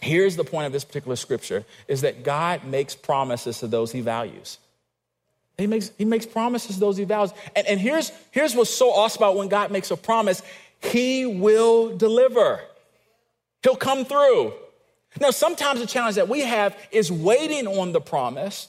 Here's 0.00 0.36
the 0.36 0.44
point 0.44 0.66
of 0.66 0.72
this 0.72 0.84
particular 0.84 1.16
scripture 1.16 1.64
is 1.88 2.02
that 2.02 2.22
God 2.22 2.64
makes 2.64 2.94
promises 2.94 3.58
to 3.60 3.66
those 3.66 3.90
he 3.92 4.00
values. 4.00 4.58
He 5.56 5.66
makes, 5.66 5.92
he 5.96 6.04
makes 6.04 6.26
promises 6.26 6.74
to 6.76 6.80
those 6.80 6.96
he 6.96 7.04
values. 7.04 7.32
And, 7.54 7.66
and 7.66 7.80
here's, 7.80 8.12
here's 8.30 8.54
what's 8.54 8.70
so 8.70 8.90
awesome 8.90 9.22
about 9.22 9.36
when 9.36 9.48
God 9.48 9.70
makes 9.70 9.90
a 9.90 9.96
promise 9.96 10.42
he 10.80 11.24
will 11.24 11.96
deliver, 11.96 12.60
he'll 13.62 13.76
come 13.76 14.04
through. 14.04 14.52
Now, 15.20 15.30
sometimes 15.30 15.80
the 15.80 15.86
challenge 15.86 16.16
that 16.16 16.28
we 16.28 16.40
have 16.40 16.76
is 16.90 17.10
waiting 17.10 17.66
on 17.66 17.92
the 17.92 18.00
promise. 18.00 18.68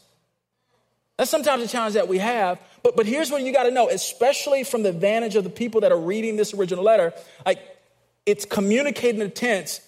That's 1.17 1.31
sometimes 1.31 1.61
the 1.61 1.67
challenge 1.69 1.93
that 1.93 2.07
we 2.07 2.17
have. 2.17 2.59
But, 2.83 2.95
but 2.95 3.05
here's 3.05 3.31
what 3.31 3.41
you 3.41 3.53
got 3.53 3.63
to 3.63 3.71
know, 3.71 3.89
especially 3.89 4.63
from 4.63 4.83
the 4.83 4.91
vantage 4.91 5.35
of 5.35 5.43
the 5.43 5.49
people 5.49 5.81
that 5.81 5.91
are 5.91 5.99
reading 5.99 6.35
this 6.35 6.53
original 6.53 6.83
letter, 6.83 7.13
like 7.45 7.59
it's 8.25 8.45
communicating 8.45 9.19
the 9.19 9.29
tense 9.29 9.81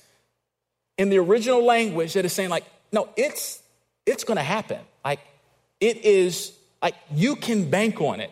in 0.98 1.10
the 1.10 1.18
original 1.18 1.64
language 1.64 2.14
that 2.14 2.26
is 2.26 2.34
saying 2.34 2.50
like 2.50 2.64
no 2.92 3.10
it's 3.16 3.62
it's 4.06 4.24
to 4.24 4.36
happen. 4.36 4.80
Like 5.04 5.20
it 5.80 5.98
is 6.06 6.54
like 6.82 6.96
you 7.12 7.36
can 7.36 7.70
bank 7.70 8.00
on 8.02 8.20
it. 8.20 8.32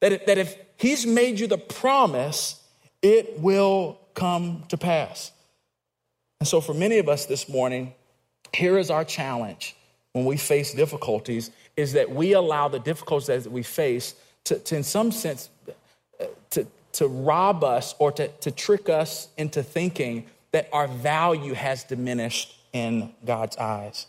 That, 0.00 0.26
that 0.26 0.38
if 0.38 0.56
he's 0.76 1.06
made 1.06 1.38
you 1.40 1.46
the 1.46 1.58
promise 1.58 2.62
it 3.02 3.38
will 3.38 3.98
come 4.14 4.64
to 4.68 4.76
pass. 4.76 5.30
And 6.40 6.48
so 6.48 6.60
for 6.60 6.74
many 6.74 6.98
of 6.98 7.08
us 7.08 7.26
this 7.26 7.48
morning 7.48 7.94
here 8.54 8.78
is 8.78 8.90
our 8.90 9.04
challenge 9.04 9.76
when 10.18 10.26
we 10.26 10.36
face 10.36 10.74
difficulties 10.74 11.50
is 11.76 11.92
that 11.92 12.10
we 12.10 12.32
allow 12.32 12.66
the 12.66 12.80
difficulties 12.80 13.44
that 13.44 13.52
we 13.52 13.62
face 13.62 14.14
to, 14.44 14.58
to 14.58 14.76
in 14.76 14.82
some 14.82 15.12
sense 15.12 15.48
uh, 16.20 16.24
to, 16.50 16.66
to 16.92 17.06
rob 17.06 17.62
us 17.62 17.94
or 18.00 18.10
to, 18.12 18.26
to 18.26 18.50
trick 18.50 18.88
us 18.88 19.28
into 19.36 19.62
thinking 19.62 20.26
that 20.50 20.68
our 20.72 20.88
value 20.88 21.54
has 21.54 21.84
diminished 21.84 22.56
in 22.72 23.12
God's 23.24 23.56
eyes. 23.58 24.06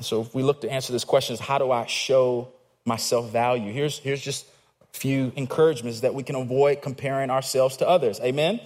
So, 0.00 0.20
if 0.20 0.34
we 0.34 0.42
look 0.42 0.60
to 0.62 0.70
answer 0.70 0.92
this 0.92 1.04
question, 1.04 1.34
is 1.34 1.40
how 1.40 1.58
do 1.58 1.70
I 1.70 1.86
show 1.86 2.48
myself 2.84 3.30
value? 3.30 3.72
Here's, 3.72 3.98
here's 3.98 4.20
just 4.20 4.46
a 4.82 4.98
few 4.98 5.32
encouragements 5.36 6.00
that 6.00 6.14
we 6.14 6.24
can 6.24 6.34
avoid 6.34 6.82
comparing 6.82 7.30
ourselves 7.30 7.76
to 7.78 7.88
others. 7.88 8.20
Amen? 8.20 8.60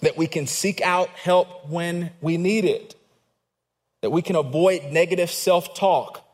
That 0.00 0.16
we 0.16 0.26
can 0.26 0.46
seek 0.46 0.80
out 0.80 1.08
help 1.10 1.68
when 1.68 2.10
we 2.20 2.36
need 2.36 2.64
it. 2.64 2.94
That 4.02 4.10
we 4.10 4.22
can 4.22 4.36
avoid 4.36 4.92
negative 4.92 5.30
self 5.30 5.74
talk. 5.74 6.24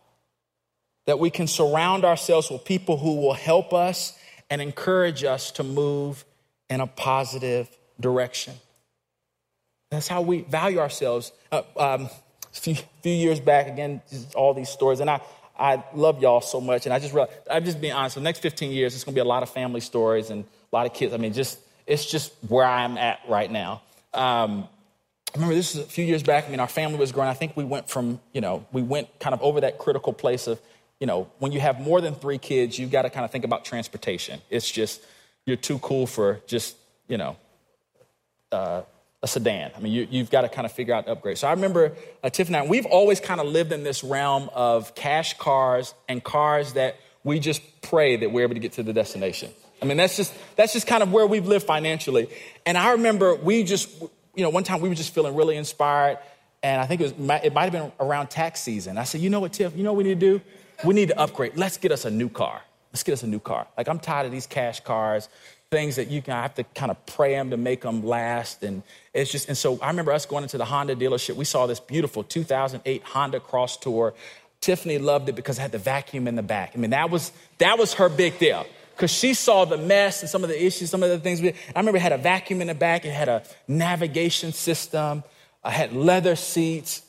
That 1.06 1.18
we 1.18 1.30
can 1.30 1.46
surround 1.46 2.04
ourselves 2.04 2.50
with 2.50 2.64
people 2.64 2.96
who 2.96 3.16
will 3.16 3.34
help 3.34 3.72
us 3.72 4.18
and 4.50 4.60
encourage 4.60 5.24
us 5.24 5.50
to 5.52 5.62
move 5.62 6.24
in 6.70 6.80
a 6.80 6.86
positive 6.86 7.68
direction. 8.00 8.54
That's 9.90 10.08
how 10.08 10.22
we 10.22 10.42
value 10.42 10.78
ourselves. 10.78 11.32
Uh, 11.52 11.62
um, 11.76 12.08
a 12.56 12.56
few, 12.56 12.74
few 13.02 13.12
years 13.12 13.40
back, 13.40 13.68
again, 13.68 14.00
all 14.34 14.54
these 14.54 14.68
stories, 14.68 15.00
and 15.00 15.10
I, 15.10 15.20
I 15.58 15.84
love 15.94 16.20
y'all 16.20 16.40
so 16.40 16.60
much. 16.60 16.86
And 16.86 16.92
I 16.92 16.98
just 16.98 17.14
I'm 17.50 17.64
just 17.64 17.80
being 17.80 17.92
honest, 17.92 18.16
the 18.16 18.20
next 18.20 18.40
15 18.40 18.72
years, 18.72 18.94
it's 18.94 19.04
going 19.04 19.14
to 19.14 19.16
be 19.16 19.24
a 19.24 19.28
lot 19.28 19.42
of 19.42 19.50
family 19.50 19.80
stories 19.80 20.30
and 20.30 20.44
a 20.44 20.76
lot 20.76 20.86
of 20.86 20.94
kids. 20.94 21.14
I 21.14 21.16
mean, 21.16 21.32
just 21.32 21.58
it's 21.86 22.06
just 22.06 22.32
where 22.48 22.64
I'm 22.64 22.96
at 22.98 23.20
right 23.28 23.50
now. 23.50 23.82
Um, 24.12 24.68
I 25.34 25.38
remember 25.38 25.54
this 25.54 25.74
is 25.74 25.82
a 25.82 25.86
few 25.86 26.04
years 26.04 26.22
back. 26.22 26.46
I 26.46 26.50
mean, 26.50 26.60
our 26.60 26.68
family 26.68 26.98
was 26.98 27.10
growing. 27.10 27.28
I 27.28 27.34
think 27.34 27.56
we 27.56 27.64
went 27.64 27.88
from, 27.88 28.20
you 28.32 28.40
know, 28.40 28.64
we 28.72 28.82
went 28.82 29.18
kind 29.18 29.34
of 29.34 29.42
over 29.42 29.60
that 29.62 29.78
critical 29.78 30.12
place 30.12 30.46
of, 30.46 30.60
you 31.00 31.06
know, 31.06 31.28
when 31.40 31.50
you 31.50 31.60
have 31.60 31.80
more 31.80 32.00
than 32.00 32.14
three 32.14 32.38
kids, 32.38 32.78
you've 32.78 32.92
got 32.92 33.02
to 33.02 33.10
kind 33.10 33.24
of 33.24 33.32
think 33.32 33.44
about 33.44 33.64
transportation. 33.64 34.40
It's 34.48 34.70
just, 34.70 35.04
you're 35.44 35.56
too 35.56 35.78
cool 35.80 36.06
for 36.06 36.40
just, 36.46 36.76
you 37.08 37.18
know, 37.18 37.36
uh, 38.52 38.82
a 39.24 39.26
sedan. 39.26 39.72
I 39.76 39.80
mean, 39.80 39.92
you, 39.92 40.18
have 40.20 40.30
got 40.30 40.42
to 40.42 40.48
kind 40.48 40.66
of 40.66 40.72
figure 40.72 40.94
out 40.94 41.06
the 41.06 41.12
upgrade. 41.12 41.38
So 41.38 41.48
I 41.48 41.52
remember 41.52 41.92
uh, 42.22 42.30
Tiffany 42.30 42.58
and 42.58 42.66
I, 42.66 42.70
we've 42.70 42.86
always 42.86 43.18
kind 43.18 43.40
of 43.40 43.46
lived 43.46 43.72
in 43.72 43.82
this 43.82 44.04
realm 44.04 44.50
of 44.54 44.94
cash 44.94 45.36
cars 45.38 45.94
and 46.08 46.22
cars 46.22 46.74
that 46.74 46.96
we 47.24 47.40
just 47.40 47.62
pray 47.82 48.16
that 48.18 48.30
we're 48.30 48.42
able 48.42 48.54
to 48.54 48.60
get 48.60 48.72
to 48.72 48.82
the 48.82 48.92
destination. 48.92 49.50
I 49.84 49.86
mean, 49.86 49.98
that's 49.98 50.16
just, 50.16 50.32
that's 50.56 50.72
just 50.72 50.86
kind 50.86 51.02
of 51.02 51.12
where 51.12 51.26
we've 51.26 51.46
lived 51.46 51.66
financially. 51.66 52.28
And 52.64 52.78
I 52.78 52.92
remember 52.92 53.34
we 53.34 53.64
just, 53.64 53.90
you 54.34 54.42
know, 54.42 54.48
one 54.48 54.64
time 54.64 54.80
we 54.80 54.88
were 54.88 54.94
just 54.94 55.14
feeling 55.14 55.34
really 55.34 55.56
inspired. 55.56 56.18
And 56.62 56.80
I 56.80 56.86
think 56.86 57.02
it, 57.02 57.04
was, 57.04 57.30
it 57.44 57.52
might 57.52 57.64
have 57.64 57.72
been 57.72 57.92
around 58.00 58.28
tax 58.28 58.60
season. 58.60 58.96
I 58.96 59.04
said, 59.04 59.20
you 59.20 59.28
know 59.28 59.40
what, 59.40 59.52
Tiff, 59.52 59.76
you 59.76 59.82
know 59.82 59.92
what 59.92 59.98
we 59.98 60.04
need 60.04 60.20
to 60.20 60.38
do? 60.38 60.40
We 60.84 60.94
need 60.94 61.08
to 61.08 61.20
upgrade. 61.20 61.56
Let's 61.56 61.76
get 61.76 61.92
us 61.92 62.06
a 62.06 62.10
new 62.10 62.30
car. 62.30 62.62
Let's 62.92 63.02
get 63.02 63.12
us 63.12 63.22
a 63.22 63.26
new 63.26 63.40
car. 63.40 63.66
Like, 63.76 63.88
I'm 63.88 63.98
tired 63.98 64.24
of 64.24 64.32
these 64.32 64.46
cash 64.46 64.80
cars. 64.80 65.28
things 65.70 65.96
that 65.96 66.08
you 66.08 66.22
can 66.22 66.32
I 66.32 66.42
have 66.42 66.54
to 66.54 66.64
kind 66.64 66.90
of 66.90 67.04
pray 67.04 67.34
them 67.34 67.50
to 67.50 67.58
make 67.58 67.82
them 67.82 68.02
last. 68.02 68.62
And 68.62 68.82
it's 69.12 69.30
just, 69.30 69.48
and 69.48 69.58
so 69.58 69.78
I 69.82 69.88
remember 69.88 70.12
us 70.12 70.24
going 70.24 70.44
into 70.44 70.56
the 70.56 70.64
Honda 70.64 70.96
dealership. 70.96 71.36
We 71.36 71.44
saw 71.44 71.66
this 71.66 71.80
beautiful 71.80 72.24
2008 72.24 73.02
Honda 73.02 73.40
Crosstour. 73.40 74.14
Tiffany 74.60 74.96
loved 74.96 75.28
it 75.28 75.34
because 75.34 75.58
it 75.58 75.60
had 75.60 75.72
the 75.72 75.78
vacuum 75.78 76.26
in 76.26 76.36
the 76.36 76.42
back. 76.42 76.72
I 76.74 76.78
mean, 76.78 76.90
that 76.90 77.10
was 77.10 77.32
that 77.58 77.78
was 77.78 77.92
her 77.94 78.08
big 78.08 78.38
deal 78.38 78.64
because 78.94 79.10
she 79.10 79.34
saw 79.34 79.64
the 79.64 79.76
mess 79.76 80.22
and 80.22 80.30
some 80.30 80.42
of 80.44 80.48
the 80.48 80.64
issues, 80.64 80.90
some 80.90 81.02
of 81.02 81.10
the 81.10 81.18
things. 81.18 81.42
I 81.42 81.78
remember 81.78 81.98
it 81.98 82.02
had 82.02 82.12
a 82.12 82.18
vacuum 82.18 82.60
in 82.60 82.68
the 82.68 82.74
back. 82.74 83.04
It 83.04 83.12
had 83.12 83.28
a 83.28 83.42
navigation 83.66 84.52
system. 84.52 85.24
I 85.62 85.70
had 85.70 85.92
leather 85.92 86.36
seats. 86.36 87.02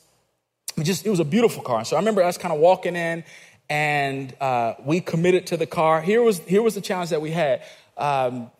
It 0.76 0.84
just 0.84 1.06
it 1.06 1.10
was 1.10 1.20
a 1.20 1.24
beautiful 1.24 1.62
car. 1.62 1.84
So 1.84 1.96
I 1.96 1.98
remember 1.98 2.22
us 2.22 2.36
kind 2.38 2.52
of 2.52 2.60
walking 2.60 2.96
in, 2.96 3.24
and 3.68 4.34
uh, 4.40 4.74
we 4.84 5.00
committed 5.00 5.46
to 5.48 5.56
the 5.56 5.66
car. 5.66 6.02
Here 6.02 6.22
was 6.22 6.38
here 6.40 6.62
was 6.62 6.74
the 6.74 6.80
challenge 6.80 7.10
that 7.10 7.22
we 7.22 7.30
had. 7.30 7.62
Um, 7.96 8.50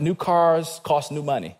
new 0.00 0.14
cars 0.14 0.80
cost 0.84 1.12
new 1.12 1.22
money. 1.22 1.56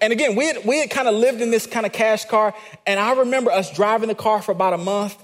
And 0.00 0.14
again, 0.14 0.34
we 0.34 0.46
had, 0.46 0.64
we 0.64 0.78
had 0.78 0.90
kind 0.90 1.08
of 1.08 1.14
lived 1.14 1.42
in 1.42 1.50
this 1.50 1.66
kind 1.66 1.84
of 1.84 1.92
cash 1.92 2.24
car. 2.24 2.54
And 2.86 2.98
I 2.98 3.12
remember 3.12 3.50
us 3.50 3.70
driving 3.70 4.08
the 4.08 4.14
car 4.14 4.40
for 4.40 4.52
about 4.52 4.72
a 4.72 4.78
month. 4.78 5.16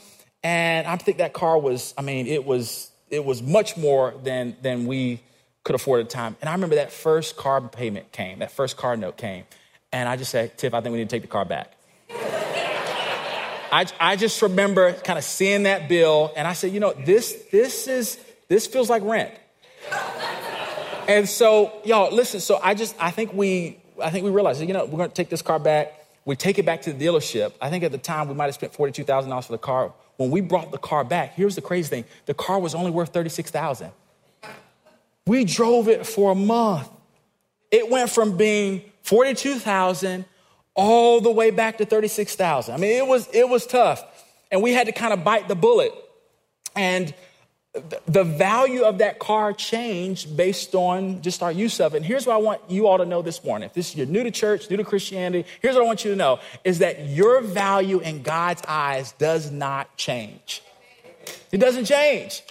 And 0.42 0.86
I 0.86 0.96
think 0.96 1.18
that 1.18 1.32
car 1.32 1.58
was, 1.58 1.94
I 1.96 2.02
mean, 2.02 2.26
it 2.26 2.44
was, 2.44 2.90
it 3.10 3.24
was 3.24 3.42
much 3.42 3.76
more 3.76 4.14
than, 4.22 4.56
than 4.62 4.86
we 4.86 5.20
could 5.64 5.74
afford 5.74 6.00
at 6.00 6.08
the 6.08 6.14
time. 6.14 6.36
And 6.40 6.48
I 6.48 6.52
remember 6.52 6.76
that 6.76 6.92
first 6.92 7.36
car 7.36 7.60
payment 7.60 8.12
came, 8.12 8.38
that 8.40 8.52
first 8.52 8.76
car 8.76 8.96
note 8.96 9.16
came. 9.16 9.44
And 9.92 10.08
I 10.08 10.16
just 10.16 10.30
said, 10.30 10.56
Tiff, 10.58 10.74
I 10.74 10.80
think 10.80 10.92
we 10.92 10.98
need 10.98 11.08
to 11.08 11.14
take 11.14 11.22
the 11.22 11.28
car 11.28 11.44
back. 11.44 11.72
I, 13.72 13.86
I 13.98 14.16
just 14.16 14.40
remember 14.42 14.92
kind 14.92 15.18
of 15.18 15.24
seeing 15.24 15.64
that 15.64 15.88
bill. 15.88 16.32
And 16.36 16.46
I 16.46 16.52
said, 16.52 16.72
you 16.72 16.80
know, 16.80 16.92
this, 16.92 17.32
this 17.50 17.88
is, 17.88 18.18
this 18.48 18.66
feels 18.66 18.88
like 18.88 19.02
rent. 19.02 19.32
and 21.08 21.28
so, 21.28 21.72
y'all, 21.84 22.14
listen, 22.14 22.40
so 22.40 22.60
I 22.62 22.74
just, 22.74 22.94
I 22.98 23.10
think 23.10 23.32
we, 23.32 23.78
I 24.02 24.10
think 24.10 24.24
we 24.24 24.30
realized, 24.30 24.60
you 24.60 24.72
know, 24.72 24.84
we're 24.84 24.98
going 24.98 25.10
to 25.10 25.14
take 25.14 25.30
this 25.30 25.42
car 25.42 25.58
back. 25.58 25.92
We 26.24 26.36
take 26.36 26.58
it 26.58 26.66
back 26.66 26.82
to 26.82 26.92
the 26.92 27.04
dealership. 27.04 27.52
I 27.60 27.70
think 27.70 27.84
at 27.84 27.92
the 27.92 27.98
time 27.98 28.28
we 28.28 28.34
might 28.34 28.46
have 28.46 28.54
spent 28.54 28.72
$42,000 28.72 29.44
for 29.44 29.52
the 29.52 29.58
car. 29.58 29.92
When 30.16 30.30
we 30.30 30.40
brought 30.40 30.72
the 30.72 30.78
car 30.78 31.04
back, 31.04 31.34
here's 31.34 31.54
the 31.54 31.60
crazy 31.60 31.88
thing 31.88 32.04
the 32.26 32.34
car 32.34 32.58
was 32.58 32.74
only 32.74 32.90
worth 32.90 33.12
36000 33.12 33.90
We 35.26 35.44
drove 35.44 35.88
it 35.88 36.06
for 36.06 36.32
a 36.32 36.34
month. 36.34 36.88
It 37.70 37.90
went 37.90 38.10
from 38.10 38.36
being 38.36 38.82
42000 39.02 40.24
all 40.74 41.20
the 41.20 41.30
way 41.30 41.50
back 41.50 41.78
to 41.78 41.86
36000 41.86 42.74
I 42.74 42.76
mean, 42.76 42.96
it 42.96 43.06
was, 43.06 43.28
it 43.32 43.48
was 43.48 43.66
tough. 43.66 44.04
And 44.50 44.62
we 44.62 44.72
had 44.72 44.86
to 44.86 44.92
kind 44.92 45.12
of 45.12 45.24
bite 45.24 45.48
the 45.48 45.54
bullet. 45.54 45.92
And 46.76 47.12
the 48.06 48.24
value 48.24 48.82
of 48.82 48.98
that 48.98 49.18
car 49.18 49.52
changed 49.52 50.36
based 50.36 50.74
on 50.74 51.22
just 51.22 51.42
our 51.42 51.52
use 51.52 51.80
of 51.80 51.94
it. 51.94 51.98
And 51.98 52.06
here's 52.06 52.26
what 52.26 52.34
I 52.34 52.38
want 52.38 52.60
you 52.68 52.86
all 52.86 52.98
to 52.98 53.04
know 53.04 53.22
this 53.22 53.44
morning. 53.44 53.66
If 53.66 53.74
this 53.74 53.96
you're 53.96 54.06
new 54.06 54.22
to 54.22 54.30
church, 54.30 54.70
new 54.70 54.76
to 54.76 54.84
Christianity, 54.84 55.48
here's 55.60 55.74
what 55.74 55.84
I 55.84 55.86
want 55.86 56.04
you 56.04 56.10
to 56.12 56.16
know 56.16 56.40
is 56.64 56.78
that 56.78 57.08
your 57.08 57.40
value 57.40 57.98
in 58.00 58.22
God's 58.22 58.62
eyes 58.66 59.12
does 59.12 59.50
not 59.50 59.96
change. 59.96 60.62
It 61.52 61.58
doesn't 61.58 61.86
change. 61.86 62.42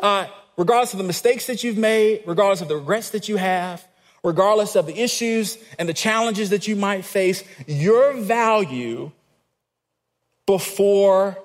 Uh, 0.00 0.26
regardless 0.56 0.92
of 0.92 0.98
the 0.98 1.04
mistakes 1.04 1.46
that 1.46 1.64
you've 1.64 1.78
made, 1.78 2.22
regardless 2.26 2.60
of 2.60 2.68
the 2.68 2.76
regrets 2.76 3.10
that 3.10 3.28
you 3.28 3.36
have, 3.36 3.86
regardless 4.22 4.74
of 4.76 4.86
the 4.86 4.98
issues 4.98 5.58
and 5.78 5.88
the 5.88 5.94
challenges 5.94 6.50
that 6.50 6.66
you 6.66 6.76
might 6.76 7.04
face, 7.04 7.44
your 7.66 8.14
value 8.14 9.10
before 10.46 11.38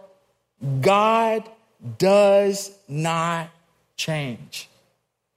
God 0.81 1.49
does 1.97 2.71
not 2.87 3.49
change. 3.95 4.69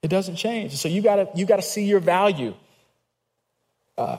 It 0.03 0.09
doesn't 0.09 0.37
change. 0.37 0.73
So 0.77 0.89
you 0.89 1.03
gotta, 1.03 1.29
you 1.35 1.47
gotta 1.47 1.63
see 1.63 1.85
your 1.85 2.01
value. 2.01 2.55
Uh, 3.97 4.19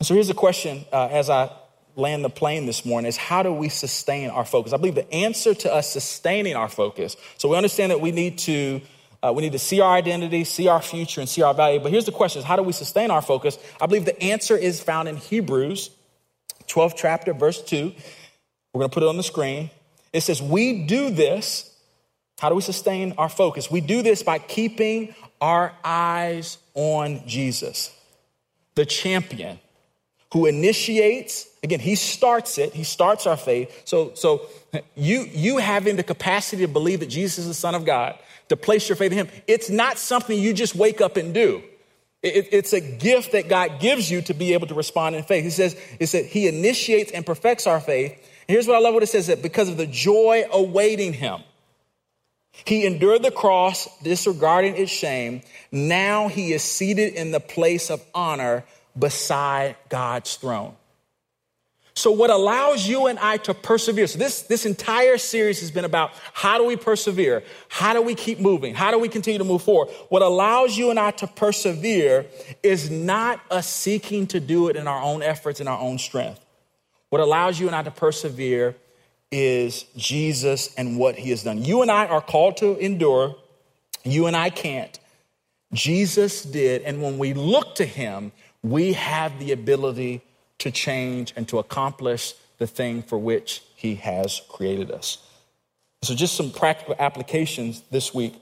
so 0.00 0.14
here's 0.14 0.30
a 0.30 0.34
question 0.34 0.84
uh, 0.92 1.08
as 1.10 1.30
I 1.30 1.50
land 1.96 2.24
the 2.24 2.30
plane 2.30 2.66
this 2.66 2.84
morning 2.84 3.08
is 3.08 3.16
how 3.16 3.42
do 3.42 3.52
we 3.52 3.68
sustain 3.68 4.30
our 4.30 4.44
focus? 4.44 4.72
I 4.72 4.76
believe 4.76 4.94
the 4.94 5.10
answer 5.12 5.54
to 5.54 5.72
us 5.72 5.90
sustaining 5.92 6.56
our 6.56 6.68
focus. 6.68 7.16
So 7.38 7.48
we 7.48 7.56
understand 7.56 7.92
that 7.92 8.00
we 8.00 8.10
need 8.10 8.38
to 8.38 8.80
uh, 9.22 9.32
we 9.32 9.40
need 9.40 9.52
to 9.52 9.58
see 9.58 9.80
our 9.80 9.94
identity, 9.94 10.44
see 10.44 10.68
our 10.68 10.82
future, 10.82 11.22
and 11.22 11.28
see 11.28 11.40
our 11.40 11.54
value. 11.54 11.80
But 11.80 11.92
here's 11.92 12.04
the 12.04 12.12
question: 12.12 12.40
is 12.40 12.44
how 12.44 12.56
do 12.56 12.62
we 12.62 12.72
sustain 12.72 13.10
our 13.10 13.22
focus? 13.22 13.58
I 13.80 13.86
believe 13.86 14.04
the 14.04 14.20
answer 14.22 14.54
is 14.54 14.82
found 14.82 15.08
in 15.08 15.16
Hebrews, 15.16 15.90
12th 16.68 16.94
chapter, 16.96 17.32
verse 17.32 17.62
2. 17.62 17.92
We're 18.74 18.78
going 18.80 18.90
to 18.90 18.94
put 18.94 19.02
it 19.02 19.08
on 19.08 19.16
the 19.16 19.22
screen. 19.22 19.70
It 20.14 20.22
says, 20.22 20.40
We 20.40 20.86
do 20.86 21.10
this. 21.10 21.70
How 22.38 22.48
do 22.48 22.54
we 22.54 22.62
sustain 22.62 23.14
our 23.18 23.28
focus? 23.28 23.70
We 23.70 23.80
do 23.80 24.02
this 24.02 24.22
by 24.22 24.38
keeping 24.38 25.14
our 25.40 25.72
eyes 25.84 26.58
on 26.74 27.26
Jesus, 27.26 27.92
the 28.74 28.86
champion 28.86 29.58
who 30.32 30.46
initiates 30.46 31.46
again 31.62 31.78
he 31.78 31.94
starts 31.94 32.58
it 32.58 32.74
he 32.74 32.82
starts 32.82 33.24
our 33.24 33.36
faith 33.36 33.82
so 33.84 34.12
so 34.14 34.46
you 34.96 35.28
you 35.32 35.58
having 35.58 35.94
the 35.94 36.02
capacity 36.02 36.66
to 36.66 36.72
believe 36.72 36.98
that 36.98 37.08
jesus 37.08 37.38
is 37.38 37.46
the 37.46 37.54
son 37.54 37.72
of 37.76 37.84
god 37.84 38.18
to 38.48 38.56
place 38.56 38.88
your 38.88 38.96
faith 38.96 39.12
in 39.12 39.18
him 39.18 39.28
it's 39.46 39.70
not 39.70 39.96
something 39.96 40.36
you 40.36 40.52
just 40.52 40.74
wake 40.74 41.00
up 41.00 41.16
and 41.16 41.34
do 41.34 41.62
it, 42.20 42.48
it's 42.50 42.72
a 42.72 42.80
gift 42.80 43.30
that 43.30 43.48
god 43.48 43.78
gives 43.78 44.10
you 44.10 44.20
to 44.22 44.34
be 44.34 44.54
able 44.54 44.66
to 44.66 44.74
respond 44.74 45.14
in 45.14 45.22
faith 45.22 45.44
he 45.44 45.50
says 45.50 45.76
it 46.00 46.08
said 46.08 46.24
he 46.24 46.48
initiates 46.48 47.12
and 47.12 47.24
perfects 47.24 47.68
our 47.68 47.78
faith 47.78 48.18
Here's 48.46 48.66
what 48.66 48.76
I 48.76 48.80
love 48.80 48.94
what 48.94 49.02
it 49.02 49.08
says 49.08 49.28
that 49.28 49.42
because 49.42 49.68
of 49.68 49.76
the 49.76 49.86
joy 49.86 50.44
awaiting 50.52 51.12
him, 51.12 51.40
he 52.64 52.86
endured 52.86 53.22
the 53.22 53.30
cross, 53.30 53.88
disregarding 54.02 54.76
its 54.76 54.92
shame. 54.92 55.42
Now 55.72 56.28
he 56.28 56.52
is 56.52 56.62
seated 56.62 57.14
in 57.14 57.32
the 57.32 57.40
place 57.40 57.90
of 57.90 58.02
honor 58.14 58.64
beside 58.96 59.76
God's 59.88 60.36
throne. 60.36 60.76
So, 61.96 62.10
what 62.10 62.30
allows 62.30 62.88
you 62.88 63.06
and 63.06 63.20
I 63.20 63.36
to 63.38 63.54
persevere? 63.54 64.08
So, 64.08 64.18
this, 64.18 64.42
this 64.42 64.66
entire 64.66 65.16
series 65.16 65.60
has 65.60 65.70
been 65.70 65.84
about 65.84 66.10
how 66.32 66.58
do 66.58 66.64
we 66.64 66.74
persevere? 66.74 67.44
How 67.68 67.92
do 67.92 68.02
we 68.02 68.16
keep 68.16 68.40
moving? 68.40 68.74
How 68.74 68.90
do 68.90 68.98
we 68.98 69.08
continue 69.08 69.38
to 69.38 69.44
move 69.44 69.62
forward? 69.62 69.94
What 70.08 70.22
allows 70.22 70.76
you 70.76 70.90
and 70.90 70.98
I 70.98 71.12
to 71.12 71.28
persevere 71.28 72.26
is 72.64 72.90
not 72.90 73.40
us 73.48 73.68
seeking 73.68 74.26
to 74.28 74.40
do 74.40 74.68
it 74.68 74.76
in 74.76 74.88
our 74.88 75.00
own 75.00 75.22
efforts 75.22 75.60
and 75.60 75.68
our 75.68 75.78
own 75.78 75.98
strength. 75.98 76.43
What 77.14 77.20
allows 77.20 77.60
you 77.60 77.68
and 77.68 77.76
I 77.76 77.84
to 77.84 77.92
persevere 77.92 78.74
is 79.30 79.84
Jesus 79.96 80.74
and 80.74 80.98
what 80.98 81.14
he 81.14 81.30
has 81.30 81.44
done. 81.44 81.64
You 81.64 81.80
and 81.80 81.88
I 81.88 82.06
are 82.06 82.20
called 82.20 82.56
to 82.56 82.76
endure. 82.78 83.36
You 84.02 84.26
and 84.26 84.34
I 84.34 84.50
can't. 84.50 84.98
Jesus 85.72 86.42
did. 86.42 86.82
And 86.82 87.00
when 87.00 87.18
we 87.18 87.32
look 87.32 87.76
to 87.76 87.84
him, 87.84 88.32
we 88.64 88.94
have 88.94 89.38
the 89.38 89.52
ability 89.52 90.22
to 90.58 90.72
change 90.72 91.32
and 91.36 91.46
to 91.50 91.60
accomplish 91.60 92.34
the 92.58 92.66
thing 92.66 93.04
for 93.04 93.16
which 93.16 93.62
he 93.76 93.94
has 93.94 94.42
created 94.48 94.90
us. 94.90 95.18
So, 96.02 96.16
just 96.16 96.34
some 96.34 96.50
practical 96.50 96.96
applications 96.98 97.84
this 97.92 98.12
week. 98.12 98.34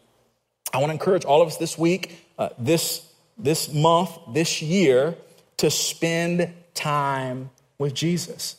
I 0.72 0.78
want 0.78 0.88
to 0.88 0.94
encourage 0.94 1.26
all 1.26 1.42
of 1.42 1.48
us 1.48 1.58
this 1.58 1.76
week, 1.76 2.26
uh, 2.38 2.48
this, 2.58 3.06
this 3.36 3.70
month, 3.70 4.18
this 4.32 4.62
year, 4.62 5.14
to 5.58 5.70
spend 5.70 6.54
time 6.72 7.50
with 7.76 7.92
Jesus. 7.92 8.56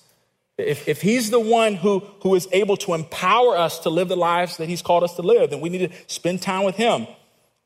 If, 0.57 0.87
if 0.87 1.01
he's 1.01 1.31
the 1.31 1.39
one 1.39 1.75
who, 1.75 1.99
who 2.21 2.35
is 2.35 2.47
able 2.51 2.77
to 2.77 2.93
empower 2.93 3.57
us 3.57 3.79
to 3.79 3.89
live 3.89 4.07
the 4.07 4.15
lives 4.15 4.57
that 4.57 4.69
he's 4.69 4.81
called 4.81 5.03
us 5.03 5.15
to 5.15 5.21
live, 5.21 5.49
then 5.49 5.61
we 5.61 5.69
need 5.69 5.89
to 5.89 5.97
spend 6.07 6.41
time 6.41 6.63
with 6.63 6.75
him. 6.75 7.07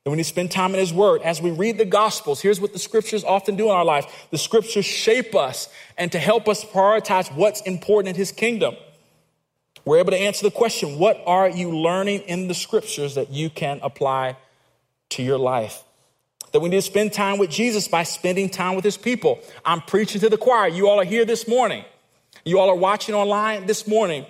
Then 0.04 0.12
we 0.12 0.16
need 0.16 0.24
to 0.24 0.30
spend 0.30 0.52
time 0.52 0.74
in 0.74 0.80
his 0.80 0.94
word. 0.94 1.22
As 1.22 1.42
we 1.42 1.52
read 1.52 1.78
the 1.78 1.86
gospels, 1.86 2.40
here's 2.40 2.62
what 2.62 2.72
the 2.72 2.80
scriptures 2.80 3.26
often 3.26 3.58
do 3.58 3.66
in 3.66 3.72
our 3.72 3.84
life. 3.84 4.28
The 4.32 4.38
scriptures 4.38 4.86
shape 4.86 5.36
us 5.36 5.68
and 5.98 6.10
to 6.14 6.20
help 6.20 6.48
us 6.48 6.64
prioritize 6.64 7.34
what's 7.36 7.60
important 7.62 8.10
in 8.10 8.16
his 8.16 8.32
kingdom. 8.32 8.76
We're 9.84 10.00
able 10.00 10.12
to 10.12 10.18
answer 10.18 10.46
the 10.46 10.52
question, 10.52 10.98
what 10.98 11.22
are 11.26 11.50
you 11.50 11.72
learning 11.72 12.22
in 12.22 12.48
the 12.48 12.54
scriptures 12.54 13.16
that 13.16 13.32
you 13.32 13.50
can 13.50 13.82
apply 13.84 14.38
to 15.10 15.24
your 15.24 15.38
life? 15.38 15.84
That 16.54 16.62
we 16.62 16.70
need 16.70 16.78
to 16.78 16.82
spend 16.84 17.12
time 17.12 17.38
with 17.38 17.50
Jesus 17.50 17.90
by 17.90 18.04
spending 18.04 18.50
time 18.50 18.76
with 18.76 18.86
his 18.86 18.96
people. 18.96 19.40
I'm 19.66 19.82
preaching 19.82 20.22
to 20.22 20.30
the 20.30 20.38
choir. 20.38 20.70
You 20.70 20.88
all 20.88 21.02
are 21.02 21.06
here 21.06 21.26
this 21.26 21.50
morning. 21.50 21.84
You 22.48 22.60
all 22.60 22.70
are 22.70 22.76
watching 22.76 23.14
online 23.14 23.66
this 23.66 23.88
morning. 23.88 24.26